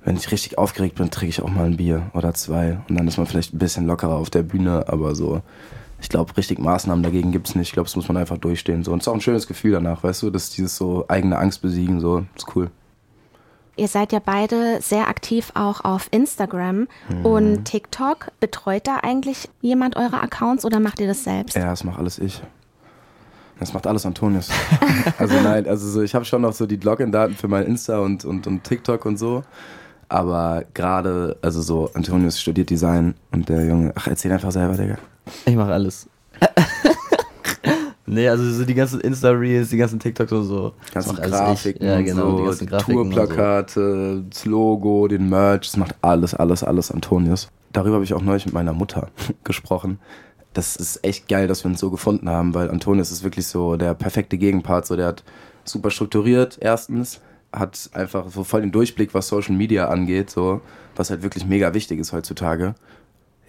wenn 0.04 0.16
ich 0.16 0.32
richtig 0.32 0.58
aufgeregt 0.58 0.96
bin, 0.96 1.10
trinke 1.10 1.30
ich 1.30 1.42
auch 1.42 1.50
mal 1.50 1.66
ein 1.66 1.78
Bier 1.78 2.12
oder 2.14 2.34
zwei 2.36 2.80
und 2.88 2.98
dann 2.98 3.08
ist 3.08 3.18
man 3.18 3.26
vielleicht 3.26 3.54
ein 3.54 3.58
bisschen 3.58 3.88
lockerer 3.88 4.16
auf 4.16 4.30
der 4.30 4.44
Bühne, 4.44 4.86
aber 4.88 5.16
so, 5.16 5.42
ich 6.02 6.10
glaube, 6.10 6.36
richtig 6.38 6.60
Maßnahmen 6.60 7.04
dagegen 7.04 7.32
gibt 7.32 7.48
es 7.48 7.56
nicht. 7.56 7.70
Ich 7.70 7.74
glaube, 7.74 7.88
das 7.88 7.96
muss 7.96 8.08
man 8.08 8.18
einfach 8.18 8.38
durchstehen. 8.38 8.84
So. 8.84 8.92
Und 8.92 9.00
es 9.00 9.04
ist 9.04 9.08
auch 9.10 9.16
ein 9.16 9.22
schönes 9.22 9.48
Gefühl 9.48 9.74
danach, 9.74 10.04
weißt 10.04 10.24
du, 10.24 10.30
dass 10.30 10.50
dieses 10.50 10.76
so 10.76 11.06
eigene 11.08 11.38
Angst 11.38 11.62
besiegen, 11.62 12.00
so, 12.00 12.26
ist 12.36 12.56
cool. 12.56 12.70
Ihr 13.76 13.88
seid 13.88 14.12
ja 14.12 14.20
beide 14.20 14.82
sehr 14.82 15.08
aktiv 15.08 15.52
auch 15.54 15.86
auf 15.86 16.10
Instagram 16.12 16.88
mhm. 17.10 17.26
und 17.26 17.64
TikTok. 17.64 18.28
Betreut 18.42 18.86
da 18.88 18.98
eigentlich 18.98 19.50
jemand 19.62 19.96
eure 19.96 20.22
Accounts 20.22 20.66
oder 20.66 20.82
macht 20.82 21.00
ihr 21.00 21.08
das 21.08 21.24
selbst? 21.24 21.56
Ja, 21.56 21.70
das 21.70 21.86
mache 21.86 22.00
alles 22.00 22.20
ich. 22.20 22.42
Das 23.58 23.74
macht 23.74 23.88
alles 23.88 24.06
Antonius. 24.06 24.50
also 25.18 25.36
nein, 25.42 25.66
also 25.66 25.88
so, 25.88 26.02
ich 26.02 26.14
habe 26.14 26.26
schon 26.26 26.42
noch 26.42 26.54
so 26.54 26.66
die 26.66 26.76
Login-Daten 26.76 27.36
für 27.36 27.48
mein 27.48 27.66
Insta 27.66 28.00
und, 28.00 28.26
und, 28.26 28.48
und 28.48 28.64
TikTok 28.64 29.06
und 29.06 29.18
so. 29.18 29.44
Aber 30.10 30.66
gerade, 30.74 31.38
also 31.42 31.62
so, 31.62 31.90
Antonius 31.94 32.42
studiert 32.42 32.70
Design 32.70 33.16
und 33.32 33.48
der 33.48 33.66
Junge, 33.66 33.94
ach, 33.96 34.08
erzähl 34.08 34.32
einfach 34.32 34.52
selber, 34.52 34.76
Digga. 34.76 34.98
Ich 35.46 35.56
mache 35.56 35.74
alles. 35.74 36.08
nee, 38.06 38.28
also 38.28 38.50
so 38.52 38.66
die 38.66 38.74
ganzen 38.74 39.02
Insta-Reels, 39.02 39.70
die 39.70 39.78
ganzen 39.78 40.00
TikToks 40.00 40.32
und 40.32 40.44
so. 40.46 40.74
Ganzen 40.94 41.16
Grafiken, 41.16 41.86
ja, 41.86 42.02
genau, 42.02 42.32
so, 42.32 42.38
die 42.38 42.44
ganzen 42.46 42.68
Grafiken 42.68 43.12
Tourplakate, 43.12 43.74
so. 43.74 44.22
das 44.30 44.46
Logo, 44.46 45.08
den 45.08 45.30
Merch, 45.30 45.68
das 45.68 45.78
macht 45.78 45.96
alles, 46.02 46.34
alles, 46.34 46.64
alles 46.64 46.92
Antonius. 46.92 47.50
Darüber 47.74 47.96
habe 47.96 48.04
ich 48.04 48.14
auch 48.14 48.22
neulich 48.22 48.46
mit 48.46 48.54
meiner 48.54 48.74
Mutter 48.74 49.10
gesprochen. 49.44 50.00
Das 50.54 50.76
ist 50.76 51.04
echt 51.04 51.28
geil, 51.28 51.48
dass 51.48 51.64
wir 51.64 51.70
uns 51.70 51.80
so 51.80 51.92
gefunden 51.92 52.30
haben, 52.30 52.54
weil 52.54 52.72
Antonius 52.72 53.12
ist 53.12 53.24
wirklich 53.24 53.48
so 53.48 53.78
der 53.78 53.94
perfekte 53.94 54.38
Gegenpart. 54.38 54.88
So, 54.88 54.96
der 54.96 55.08
hat 55.08 55.24
super 55.64 55.92
strukturiert, 55.92 56.58
erstens, 56.60 57.22
hat 57.52 57.90
einfach 57.94 58.30
so 58.30 58.44
voll 58.44 58.62
den 58.62 58.72
Durchblick, 58.72 59.14
was 59.14 59.28
Social 59.28 59.56
Media 59.56 59.90
angeht, 59.90 60.30
so, 60.30 60.62
was 60.96 61.12
halt 61.12 61.22
wirklich 61.22 61.46
mega 61.46 61.74
wichtig 61.74 62.00
ist 62.00 62.14
heutzutage 62.14 62.76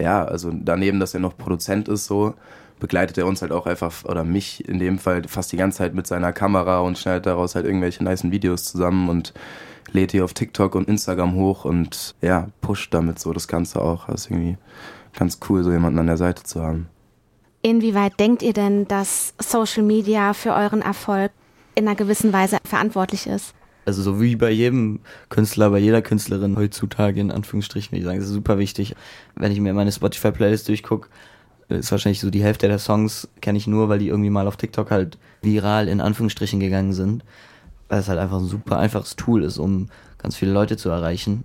ja, 0.00 0.24
also 0.24 0.50
daneben, 0.52 1.00
dass 1.00 1.14
er 1.14 1.20
noch 1.20 1.36
Produzent 1.36 1.88
ist, 1.88 2.06
so, 2.06 2.34
begleitet 2.78 3.18
er 3.18 3.26
uns 3.26 3.42
halt 3.42 3.52
auch 3.52 3.66
einfach, 3.66 4.04
oder 4.04 4.24
mich 4.24 4.66
in 4.68 4.78
dem 4.78 4.98
Fall, 4.98 5.22
fast 5.28 5.52
die 5.52 5.56
ganze 5.56 5.78
Zeit 5.78 5.94
mit 5.94 6.06
seiner 6.06 6.32
Kamera 6.32 6.80
und 6.80 6.98
schneidet 6.98 7.26
daraus 7.26 7.54
halt 7.54 7.66
irgendwelche 7.66 8.02
nice 8.02 8.30
Videos 8.30 8.64
zusammen 8.64 9.08
und 9.08 9.34
lädt 9.92 10.12
die 10.12 10.22
auf 10.22 10.34
TikTok 10.34 10.74
und 10.74 10.88
Instagram 10.88 11.34
hoch 11.34 11.64
und 11.64 12.14
ja, 12.20 12.48
pusht 12.60 12.94
damit 12.94 13.18
so 13.18 13.32
das 13.32 13.48
Ganze 13.48 13.82
auch. 13.82 14.06
Das 14.06 14.22
ist 14.22 14.30
irgendwie 14.30 14.56
ganz 15.16 15.38
cool, 15.48 15.62
so 15.62 15.70
jemanden 15.70 15.98
an 15.98 16.06
der 16.06 16.16
Seite 16.16 16.42
zu 16.42 16.62
haben. 16.62 16.88
Inwieweit 17.62 18.18
denkt 18.18 18.42
ihr 18.42 18.54
denn, 18.54 18.88
dass 18.88 19.34
Social 19.38 19.82
Media 19.82 20.32
für 20.32 20.54
euren 20.54 20.80
Erfolg 20.80 21.30
in 21.74 21.86
einer 21.86 21.96
gewissen 21.96 22.32
Weise 22.32 22.58
verantwortlich 22.64 23.26
ist? 23.26 23.54
Also 23.90 24.02
so 24.02 24.20
wie 24.20 24.36
bei 24.36 24.52
jedem 24.52 25.00
Künstler, 25.30 25.70
bei 25.70 25.80
jeder 25.80 26.00
Künstlerin 26.00 26.56
heutzutage 26.56 27.20
in 27.20 27.32
Anführungsstrichen, 27.32 27.90
würde 27.90 27.98
ich 27.98 28.04
sagen, 28.04 28.20
das 28.20 28.28
ist 28.28 28.34
super 28.34 28.56
wichtig. 28.56 28.94
Wenn 29.34 29.50
ich 29.50 29.58
mir 29.58 29.74
meine 29.74 29.90
Spotify-Playlist 29.90 30.68
durchgucke, 30.68 31.08
ist 31.68 31.90
wahrscheinlich 31.90 32.20
so 32.20 32.30
die 32.30 32.44
Hälfte 32.44 32.68
der 32.68 32.78
Songs 32.78 33.28
kenne 33.40 33.58
ich 33.58 33.66
nur, 33.66 33.88
weil 33.88 33.98
die 33.98 34.06
irgendwie 34.06 34.30
mal 34.30 34.46
auf 34.46 34.56
TikTok 34.56 34.92
halt 34.92 35.18
viral 35.42 35.88
in 35.88 36.00
Anführungsstrichen 36.00 36.60
gegangen 36.60 36.92
sind. 36.92 37.24
Weil 37.88 37.98
es 37.98 38.08
halt 38.08 38.20
einfach 38.20 38.38
ein 38.38 38.46
super 38.46 38.78
einfaches 38.78 39.16
Tool 39.16 39.42
ist, 39.42 39.58
um 39.58 39.88
ganz 40.18 40.36
viele 40.36 40.52
Leute 40.52 40.76
zu 40.76 40.88
erreichen. 40.88 41.42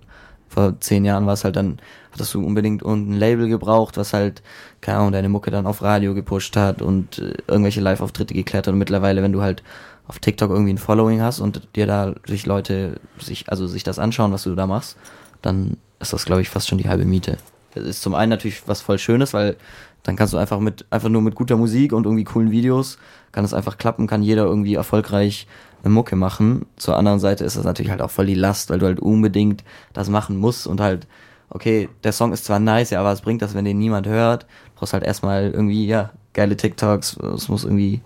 Vor 0.48 0.78
zehn 0.78 1.04
Jahren 1.04 1.26
war 1.26 1.34
es 1.34 1.42
halt 1.42 1.56
dann, 1.56 1.80
hattest 2.12 2.32
du 2.32 2.46
unbedingt 2.46 2.84
ein 2.84 3.12
Label 3.12 3.48
gebraucht, 3.48 3.96
was 3.96 4.12
halt, 4.12 4.44
keine 4.80 4.98
Ahnung, 4.98 5.10
deine 5.10 5.28
Mucke 5.28 5.50
dann 5.50 5.66
auf 5.66 5.82
Radio 5.82 6.14
gepusht 6.14 6.56
hat 6.56 6.80
und 6.80 7.18
äh, 7.18 7.34
irgendwelche 7.48 7.80
Live-Auftritte 7.80 8.34
geklärt 8.34 8.68
hat. 8.68 8.72
Und 8.72 8.78
mittlerweile, 8.78 9.24
wenn 9.24 9.32
du 9.32 9.42
halt 9.42 9.64
auf 10.08 10.18
TikTok 10.18 10.50
irgendwie 10.50 10.72
ein 10.72 10.78
Following 10.78 11.20
hast 11.20 11.40
und 11.40 11.68
dir 11.74 11.86
da 11.86 12.14
sich 12.26 12.46
Leute 12.46 13.00
sich, 13.18 13.48
also 13.48 13.66
sich 13.66 13.82
das 13.82 13.98
anschauen, 13.98 14.32
was 14.32 14.44
du 14.44 14.54
da 14.54 14.66
machst, 14.66 14.96
dann 15.42 15.76
ist 16.00 16.12
das, 16.12 16.24
glaube 16.24 16.42
ich, 16.42 16.48
fast 16.48 16.68
schon 16.68 16.78
die 16.78 16.88
halbe 16.88 17.04
Miete. 17.04 17.38
Das 17.74 17.84
ist 17.84 18.02
zum 18.02 18.14
einen 18.14 18.30
natürlich 18.30 18.66
was 18.68 18.80
voll 18.80 18.98
Schönes, 18.98 19.34
weil 19.34 19.56
dann 20.02 20.16
kannst 20.16 20.32
du 20.32 20.38
einfach 20.38 20.60
mit, 20.60 20.86
einfach 20.90 21.08
nur 21.08 21.22
mit 21.22 21.34
guter 21.34 21.56
Musik 21.56 21.92
und 21.92 22.04
irgendwie 22.04 22.24
coolen 22.24 22.50
Videos, 22.50 22.98
kann 23.32 23.44
es 23.44 23.52
einfach 23.52 23.76
klappen, 23.76 24.06
kann 24.06 24.22
jeder 24.22 24.44
irgendwie 24.44 24.74
erfolgreich 24.74 25.46
eine 25.82 25.92
Mucke 25.92 26.16
machen. 26.16 26.66
Zur 26.76 26.96
anderen 26.96 27.18
Seite 27.18 27.44
ist 27.44 27.56
das 27.56 27.64
natürlich 27.64 27.90
halt 27.90 28.00
auch 28.00 28.10
voll 28.10 28.26
die 28.26 28.34
Last, 28.34 28.70
weil 28.70 28.78
du 28.78 28.86
halt 28.86 29.00
unbedingt 29.00 29.64
das 29.92 30.08
machen 30.08 30.36
musst 30.36 30.66
und 30.66 30.80
halt, 30.80 31.06
okay, 31.50 31.88
der 32.04 32.12
Song 32.12 32.32
ist 32.32 32.44
zwar 32.44 32.60
nice, 32.60 32.90
ja, 32.90 33.00
aber 33.00 33.10
was 33.10 33.20
bringt 33.20 33.42
das, 33.42 33.54
wenn 33.54 33.64
den 33.64 33.78
niemand 33.78 34.06
hört? 34.06 34.44
Du 34.44 34.80
brauchst 34.80 34.92
halt 34.92 35.04
erstmal 35.04 35.50
irgendwie, 35.50 35.86
ja, 35.86 36.10
geile 36.32 36.56
TikToks, 36.56 37.16
es 37.16 37.48
muss 37.48 37.64
irgendwie 37.64 38.00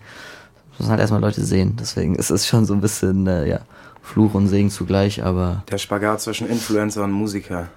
müssen 0.80 0.90
halt 0.90 1.00
erstmal 1.00 1.20
Leute 1.20 1.44
sehen. 1.44 1.76
Deswegen 1.78 2.16
ist 2.16 2.30
es 2.30 2.46
schon 2.46 2.64
so 2.66 2.74
ein 2.74 2.80
bisschen, 2.80 3.26
äh, 3.26 3.48
ja, 3.48 3.60
Fluch 4.02 4.34
und 4.34 4.48
Segen 4.48 4.70
zugleich, 4.70 5.22
aber. 5.22 5.62
Der 5.70 5.78
Spagat 5.78 6.20
zwischen 6.20 6.48
Influencer 6.48 7.04
und 7.04 7.12
Musiker. 7.12 7.68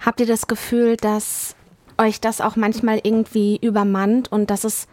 Habt 0.00 0.20
ihr 0.20 0.26
das 0.26 0.46
Gefühl, 0.46 0.96
dass 0.96 1.54
euch 1.96 2.20
das 2.20 2.40
auch 2.40 2.56
manchmal 2.56 3.00
irgendwie 3.02 3.58
übermannt 3.62 4.30
und 4.30 4.50
dass 4.50 4.64
es 4.64 4.86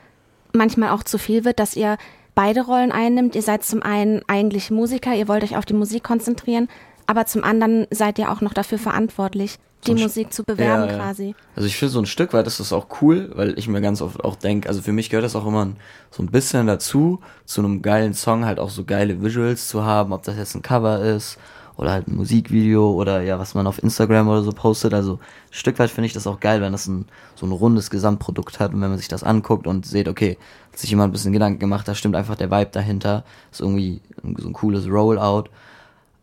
manchmal 0.53 0.89
auch 0.89 1.03
zu 1.03 1.17
viel 1.17 1.43
wird, 1.43 1.59
dass 1.59 1.75
ihr 1.75 1.97
beide 2.35 2.61
Rollen 2.61 2.91
einnimmt? 2.91 3.35
Ihr 3.35 3.41
seid 3.41 3.65
zum 3.65 3.81
einen 3.81 4.21
eigentlich 4.27 4.71
Musiker, 4.71 5.13
ihr 5.13 5.27
wollt 5.27 5.43
euch 5.43 5.57
auf 5.57 5.65
die 5.65 5.73
Musik 5.73 6.03
konzentrieren, 6.03 6.69
aber 7.07 7.25
zum 7.25 7.43
anderen 7.43 7.87
seid 7.89 8.19
ihr 8.19 8.31
auch 8.31 8.41
noch 8.41 8.53
dafür 8.53 8.77
verantwortlich, 8.77 9.57
die 9.85 9.97
so 9.97 10.03
Musik 10.03 10.33
zu 10.33 10.43
bewerben 10.43 10.85
ja, 10.85 10.91
ja. 10.91 10.97
quasi. 10.97 11.35
Also 11.55 11.67
ich 11.67 11.75
finde 11.75 11.91
so 11.93 11.99
ein 11.99 12.05
Stück 12.05 12.33
weit 12.33 12.47
ist 12.47 12.59
das 12.59 12.73
auch 12.73 12.87
cool, 13.01 13.31
weil 13.35 13.57
ich 13.57 13.67
mir 13.67 13.81
ganz 13.81 14.01
oft 14.01 14.23
auch 14.23 14.35
denke, 14.35 14.69
also 14.69 14.81
für 14.81 14.91
mich 14.91 15.09
gehört 15.09 15.25
das 15.25 15.35
auch 15.35 15.45
immer 15.45 15.69
so 16.11 16.23
ein 16.23 16.27
bisschen 16.27 16.67
dazu, 16.67 17.19
zu 17.45 17.61
einem 17.61 17.81
geilen 17.81 18.13
Song 18.13 18.45
halt 18.45 18.59
auch 18.59 18.69
so 18.69 18.83
geile 18.83 19.21
Visuals 19.21 19.67
zu 19.67 19.83
haben, 19.83 20.13
ob 20.13 20.23
das 20.23 20.37
jetzt 20.37 20.55
ein 20.55 20.61
Cover 20.61 21.01
ist 21.01 21.37
oder 21.77 21.91
halt 21.91 22.07
ein 22.07 22.15
Musikvideo 22.15 22.91
oder 22.91 23.21
ja, 23.21 23.39
was 23.39 23.55
man 23.55 23.65
auf 23.65 23.81
Instagram 23.81 24.27
oder 24.27 24.43
so 24.43 24.51
postet. 24.51 24.93
Also 24.93 25.13
ein 25.13 25.19
Stück 25.51 25.79
weit 25.79 25.89
finde 25.89 26.05
ich 26.07 26.13
das 26.13 26.27
auch 26.27 26.39
geil, 26.39 26.61
wenn 26.61 26.71
das 26.71 26.87
ein, 26.87 27.05
so 27.35 27.45
ein 27.45 27.51
rundes 27.51 27.89
Gesamtprodukt 27.89 28.59
hat 28.59 28.73
und 28.73 28.81
wenn 28.81 28.89
man 28.89 28.99
sich 28.99 29.07
das 29.07 29.23
anguckt 29.23 29.65
und 29.65 29.85
sieht, 29.85 30.07
okay, 30.07 30.37
hat 30.71 30.79
sich 30.79 30.91
jemand 30.91 31.09
ein 31.09 31.13
bisschen 31.13 31.33
Gedanken 31.33 31.59
gemacht, 31.59 31.87
da 31.87 31.95
stimmt 31.95 32.15
einfach 32.15 32.35
der 32.35 32.51
Vibe 32.51 32.71
dahinter, 32.71 33.23
ist 33.51 33.61
irgendwie 33.61 34.01
so 34.37 34.47
ein 34.47 34.53
cooles 34.53 34.87
Rollout. 34.87 35.45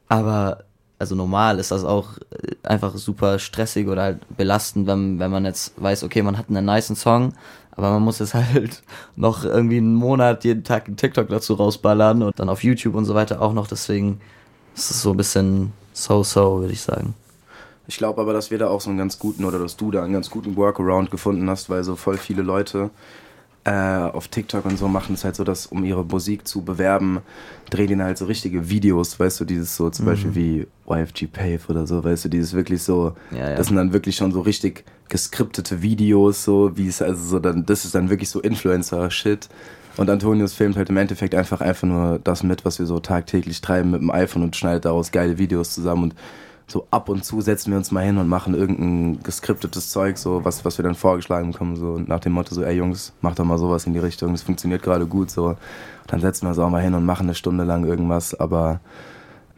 Aber 0.08 0.64
also 0.98 1.14
normal 1.14 1.58
ist 1.58 1.70
das 1.70 1.84
auch 1.84 2.18
äh, 2.30 2.54
einfach 2.66 2.96
super 2.96 3.38
stressig 3.38 3.88
oder 3.88 4.02
halt 4.02 4.36
belastend, 4.36 4.86
wenn, 4.86 5.18
wenn 5.18 5.30
man 5.30 5.44
jetzt 5.44 5.80
weiß, 5.80 6.04
okay, 6.04 6.22
man 6.22 6.38
hat 6.38 6.48
einen 6.48 6.66
niceen 6.66 6.96
Song, 6.96 7.34
aber 7.72 7.90
man 7.90 8.02
muss 8.02 8.18
jetzt 8.18 8.34
halt 8.34 8.82
noch 9.16 9.44
irgendwie 9.44 9.78
einen 9.78 9.94
Monat 9.94 10.44
jeden 10.44 10.64
Tag 10.64 10.86
einen 10.86 10.96
TikTok 10.96 11.28
dazu 11.28 11.54
rausballern 11.54 12.22
und 12.22 12.38
dann 12.38 12.48
auf 12.48 12.64
YouTube 12.64 12.94
und 12.94 13.04
so 13.04 13.14
weiter 13.14 13.40
auch 13.40 13.52
noch, 13.52 13.66
deswegen 13.66 14.20
ist 14.74 14.90
es 14.90 15.02
so 15.02 15.12
ein 15.12 15.16
bisschen 15.16 15.72
so-so, 15.92 16.60
würde 16.60 16.72
ich 16.72 16.82
sagen. 16.82 17.14
Ich 17.86 17.96
glaube 17.96 18.20
aber, 18.20 18.34
dass 18.34 18.50
wir 18.50 18.58
da 18.58 18.68
auch 18.68 18.82
so 18.82 18.90
einen 18.90 18.98
ganz 18.98 19.18
guten 19.18 19.44
oder 19.44 19.58
dass 19.58 19.76
du 19.76 19.90
da 19.90 20.04
einen 20.04 20.12
ganz 20.12 20.28
guten 20.28 20.56
Workaround 20.56 21.10
gefunden 21.10 21.48
hast, 21.48 21.70
weil 21.70 21.82
so 21.84 21.96
voll 21.96 22.18
viele 22.18 22.42
Leute 22.42 22.90
äh, 23.68 23.70
auf 23.70 24.28
TikTok 24.28 24.64
und 24.64 24.78
so 24.78 24.88
machen 24.88 25.14
es 25.14 25.24
halt 25.24 25.36
so, 25.36 25.44
dass 25.44 25.66
um 25.66 25.84
ihre 25.84 26.02
Musik 26.02 26.48
zu 26.48 26.62
bewerben, 26.62 27.20
drehen 27.68 27.88
die 27.88 27.96
halt 28.02 28.16
so 28.16 28.24
richtige 28.24 28.70
Videos, 28.70 29.20
weißt 29.20 29.40
du, 29.40 29.44
dieses 29.44 29.76
so 29.76 29.90
zum 29.90 30.06
mhm. 30.06 30.10
Beispiel 30.10 30.34
wie 30.34 30.66
YFG 30.90 31.26
Pave 31.26 31.60
oder 31.68 31.86
so, 31.86 32.02
weißt 32.02 32.24
du, 32.24 32.28
dieses 32.30 32.54
wirklich 32.54 32.82
so, 32.82 33.14
ja, 33.30 33.50
ja. 33.50 33.56
das 33.56 33.66
sind 33.66 33.76
dann 33.76 33.92
wirklich 33.92 34.16
schon 34.16 34.32
so 34.32 34.40
richtig 34.40 34.84
geskriptete 35.10 35.82
Videos, 35.82 36.44
so 36.44 36.78
wie 36.78 36.88
es 36.88 37.02
also 37.02 37.22
so 37.22 37.38
dann, 37.38 37.66
das 37.66 37.84
ist 37.84 37.94
dann 37.94 38.08
wirklich 38.08 38.30
so 38.30 38.40
Influencer-Shit. 38.40 39.48
Und 39.98 40.08
Antonius 40.08 40.54
filmt 40.54 40.76
halt 40.76 40.88
im 40.90 40.96
Endeffekt 40.96 41.34
einfach 41.34 41.60
einfach 41.60 41.86
nur 41.88 42.20
das 42.22 42.44
mit, 42.44 42.64
was 42.64 42.78
wir 42.78 42.86
so 42.86 43.00
tagtäglich 43.00 43.60
treiben 43.60 43.90
mit 43.90 44.00
dem 44.00 44.10
iPhone 44.12 44.44
und 44.44 44.56
schneidet 44.56 44.84
daraus 44.84 45.10
geile 45.10 45.38
Videos 45.38 45.74
zusammen 45.74 46.04
und 46.04 46.14
so 46.70 46.86
ab 46.90 47.08
und 47.08 47.24
zu 47.24 47.40
setzen 47.40 47.70
wir 47.70 47.78
uns 47.78 47.90
mal 47.90 48.04
hin 48.04 48.18
und 48.18 48.28
machen 48.28 48.54
irgendein 48.54 49.22
geskriptetes 49.22 49.90
Zeug, 49.90 50.18
so 50.18 50.44
was, 50.44 50.66
was 50.66 50.78
wir 50.78 50.82
dann 50.82 50.94
vorgeschlagen 50.94 51.52
bekommen, 51.52 51.76
so 51.76 51.98
nach 51.98 52.20
dem 52.20 52.32
Motto 52.32 52.54
so, 52.54 52.62
ey 52.62 52.76
Jungs, 52.76 53.14
macht 53.22 53.38
doch 53.38 53.44
mal 53.44 53.58
sowas 53.58 53.86
in 53.86 53.94
die 53.94 53.98
Richtung, 53.98 54.32
das 54.32 54.42
funktioniert 54.42 54.82
gerade 54.82 55.06
gut, 55.06 55.30
so. 55.30 55.56
Dann 56.06 56.20
setzen 56.20 56.44
wir 56.44 56.50
uns 56.50 56.58
auch 56.58 56.68
mal 56.68 56.82
hin 56.82 56.94
und 56.94 57.06
machen 57.06 57.26
eine 57.26 57.34
Stunde 57.34 57.64
lang 57.64 57.86
irgendwas, 57.86 58.38
aber 58.38 58.80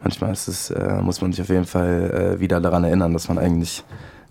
manchmal 0.01 0.31
ist 0.31 0.47
es, 0.47 0.71
äh, 0.71 1.01
muss 1.01 1.21
man 1.21 1.33
sich 1.33 1.41
auf 1.41 1.49
jeden 1.49 1.65
Fall 1.65 2.35
äh, 2.37 2.39
wieder 2.39 2.61
daran 2.61 2.85
erinnern, 2.85 3.11
dass 3.11 3.27
man 3.27 3.37
eigentlich, 3.37 3.83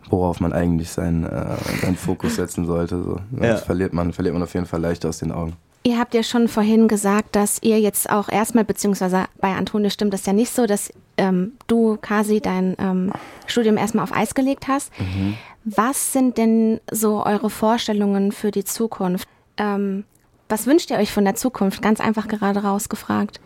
worauf 0.09 0.40
man 0.40 0.55
eigentlich 0.55 0.90
seinen, 0.90 1.25
äh, 1.25 1.57
seinen 1.83 1.97
Fokus 1.97 2.37
setzen 2.37 2.64
sollte, 2.64 3.03
so. 3.03 3.21
Sonst 3.31 3.47
ja. 3.47 3.57
verliert 3.57 3.93
man, 3.93 4.14
verliert 4.14 4.33
man 4.33 4.43
auf 4.43 4.55
jeden 4.55 4.66
Fall 4.66 4.81
leicht 4.81 5.05
aus 5.05 5.19
den 5.19 5.33
Augen. 5.33 5.53
Ihr 5.83 5.99
habt 5.99 6.12
ja 6.12 6.23
schon 6.23 6.49
vorhin 6.49 6.88
gesagt, 6.88 7.35
dass 7.37 7.62
ihr 7.62 7.81
jetzt 7.81 8.11
auch 8.11 8.29
erstmal, 8.29 8.64
beziehungsweise 8.64 9.25
bei 9.40 9.55
Antonio 9.55 9.88
stimmt 9.88 10.12
das 10.12 10.27
ja 10.27 10.35
nicht 10.35 10.53
so, 10.53 10.66
dass 10.66 10.93
ähm, 11.16 11.53
du, 11.69 11.97
Kasi, 12.01 12.40
dein 12.40 12.77
ähm, 12.79 13.12
Studium 13.47 13.79
erstmal 13.79 14.05
auf 14.05 14.14
Eis 14.14 14.35
gelegt 14.35 14.69
hast. 14.69 14.93
Mhm. 14.99 15.37
Was 15.64 16.12
sind 16.12 16.37
denn 16.37 16.81
so 16.90 17.25
eure 17.25 17.49
Vorstellungen 17.49 18.33
für 18.33 18.51
die 18.51 18.64
Zukunft? 18.64 19.27
Ähm, 19.57 20.05
was 20.51 20.66
wünscht 20.66 20.90
ihr 20.90 20.99
euch 20.99 21.12
von 21.12 21.25
der 21.25 21.35
Zukunft? 21.35 21.81
Ganz 21.81 22.01
einfach 22.01 22.29
gerade 22.29 22.62
rausgefragt. 22.62 23.40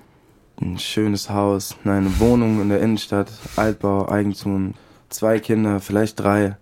Ein 0.61 0.79
schönes 0.79 1.31
Haus, 1.31 1.77
eine 1.85 2.19
Wohnung 2.19 2.61
in 2.61 2.69
der 2.69 2.81
Innenstadt, 2.81 3.31
Altbau, 3.57 4.09
Eigentum, 4.09 4.75
zwei 5.09 5.39
Kinder, 5.39 5.81
vielleicht 5.81 6.19
drei, 6.19 6.57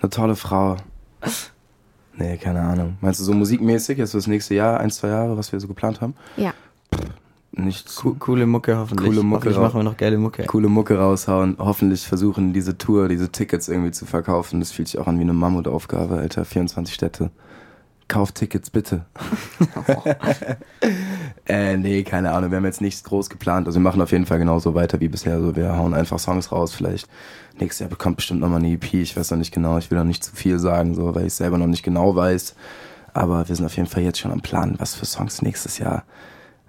eine 0.00 0.10
tolle 0.10 0.36
Frau. 0.36 0.76
Nee, 2.18 2.36
keine 2.38 2.60
Ahnung. 2.60 2.96
Meinst 3.00 3.20
du 3.20 3.24
so 3.24 3.32
musikmäßig, 3.32 3.98
jetzt 3.98 4.12
so 4.12 4.18
das 4.18 4.26
nächste 4.26 4.54
Jahr, 4.54 4.80
ein, 4.80 4.90
zwei 4.90 5.08
Jahre, 5.08 5.36
was 5.36 5.52
wir 5.52 5.60
so 5.60 5.68
geplant 5.68 6.00
haben? 6.00 6.14
Ja. 6.36 6.54
nichts. 7.52 7.96
Co 7.96 8.14
coole 8.18 8.46
Mucke 8.46 8.76
hoffentlich. 8.76 9.08
Coole 9.08 9.22
Mucke 9.22 9.36
hoffentlich 9.36 9.58
machen 9.58 9.80
wir 9.80 9.84
noch 9.84 9.96
geile 9.96 10.18
Mucke. 10.18 10.44
Coole 10.44 10.68
Mucke 10.68 10.98
raushauen. 10.98 11.56
Hoffentlich 11.58 12.06
versuchen, 12.06 12.52
diese 12.52 12.78
Tour, 12.78 13.08
diese 13.08 13.30
Tickets 13.30 13.68
irgendwie 13.68 13.90
zu 13.90 14.06
verkaufen. 14.06 14.60
Das 14.60 14.72
fühlt 14.72 14.88
sich 14.88 14.98
auch 14.98 15.06
an 15.06 15.18
wie 15.18 15.22
eine 15.22 15.34
Mammutaufgabe, 15.34 16.16
Alter. 16.16 16.44
24 16.44 16.94
Städte. 16.94 17.30
Kauft 18.08 18.36
Tickets, 18.36 18.70
bitte. 18.70 19.04
äh, 21.46 21.76
nee, 21.76 22.04
keine 22.04 22.32
Ahnung. 22.32 22.50
Wir 22.50 22.58
haben 22.58 22.64
jetzt 22.64 22.80
nichts 22.80 23.02
groß 23.02 23.28
geplant. 23.30 23.66
Also 23.66 23.80
wir 23.80 23.82
machen 23.82 24.00
auf 24.00 24.12
jeden 24.12 24.26
Fall 24.26 24.38
genauso 24.38 24.74
weiter 24.74 25.00
wie 25.00 25.08
bisher. 25.08 25.34
Also 25.34 25.56
wir 25.56 25.76
hauen 25.76 25.92
einfach 25.92 26.20
Songs 26.20 26.52
raus. 26.52 26.72
Vielleicht 26.72 27.08
nächstes 27.58 27.80
Jahr 27.80 27.90
bekommt 27.90 28.16
bestimmt 28.16 28.40
nochmal 28.40 28.60
eine 28.60 28.70
EP. 28.70 28.94
Ich 28.94 29.16
weiß 29.16 29.32
noch 29.32 29.38
nicht 29.38 29.52
genau. 29.52 29.76
Ich 29.78 29.90
will 29.90 29.98
noch 29.98 30.04
nicht 30.04 30.22
zu 30.22 30.34
viel 30.34 30.60
sagen, 30.60 30.94
so, 30.94 31.14
weil 31.16 31.26
ich 31.26 31.34
selber 31.34 31.58
noch 31.58 31.66
nicht 31.66 31.82
genau 31.82 32.14
weiß. 32.14 32.54
Aber 33.12 33.48
wir 33.48 33.56
sind 33.56 33.66
auf 33.66 33.76
jeden 33.76 33.88
Fall 33.88 34.04
jetzt 34.04 34.18
schon 34.18 34.30
am 34.30 34.40
Plan, 34.40 34.76
was 34.78 34.94
für 34.94 35.06
Songs 35.06 35.42
nächstes 35.42 35.78
Jahr 35.78 36.04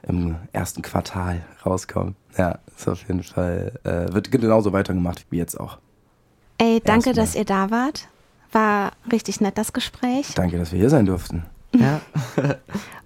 im 0.08 0.38
ersten 0.54 0.82
Quartal 0.82 1.44
rauskommen. 1.66 2.16
Ja, 2.38 2.60
ist 2.76 2.88
auf 2.88 3.08
jeden 3.08 3.22
Fall, 3.22 3.74
äh, 3.84 4.14
wird 4.14 4.32
genauso 4.32 4.74
weitergemacht 4.74 5.26
wie 5.30 5.38
jetzt 5.38 5.60
auch. 5.60 5.78
Ey, 6.58 6.82
danke, 6.84 7.14
dass 7.14 7.36
ihr 7.36 7.46
da 7.46 7.70
wart. 7.70 8.08
War 8.52 8.92
richtig 9.12 9.42
nett, 9.42 9.58
das 9.58 9.74
Gespräch. 9.74 10.34
Danke, 10.36 10.58
dass 10.58 10.72
wir 10.72 10.80
hier 10.80 10.90
sein 10.90 11.06
durften. 11.06 11.44
Ja. 11.76 12.02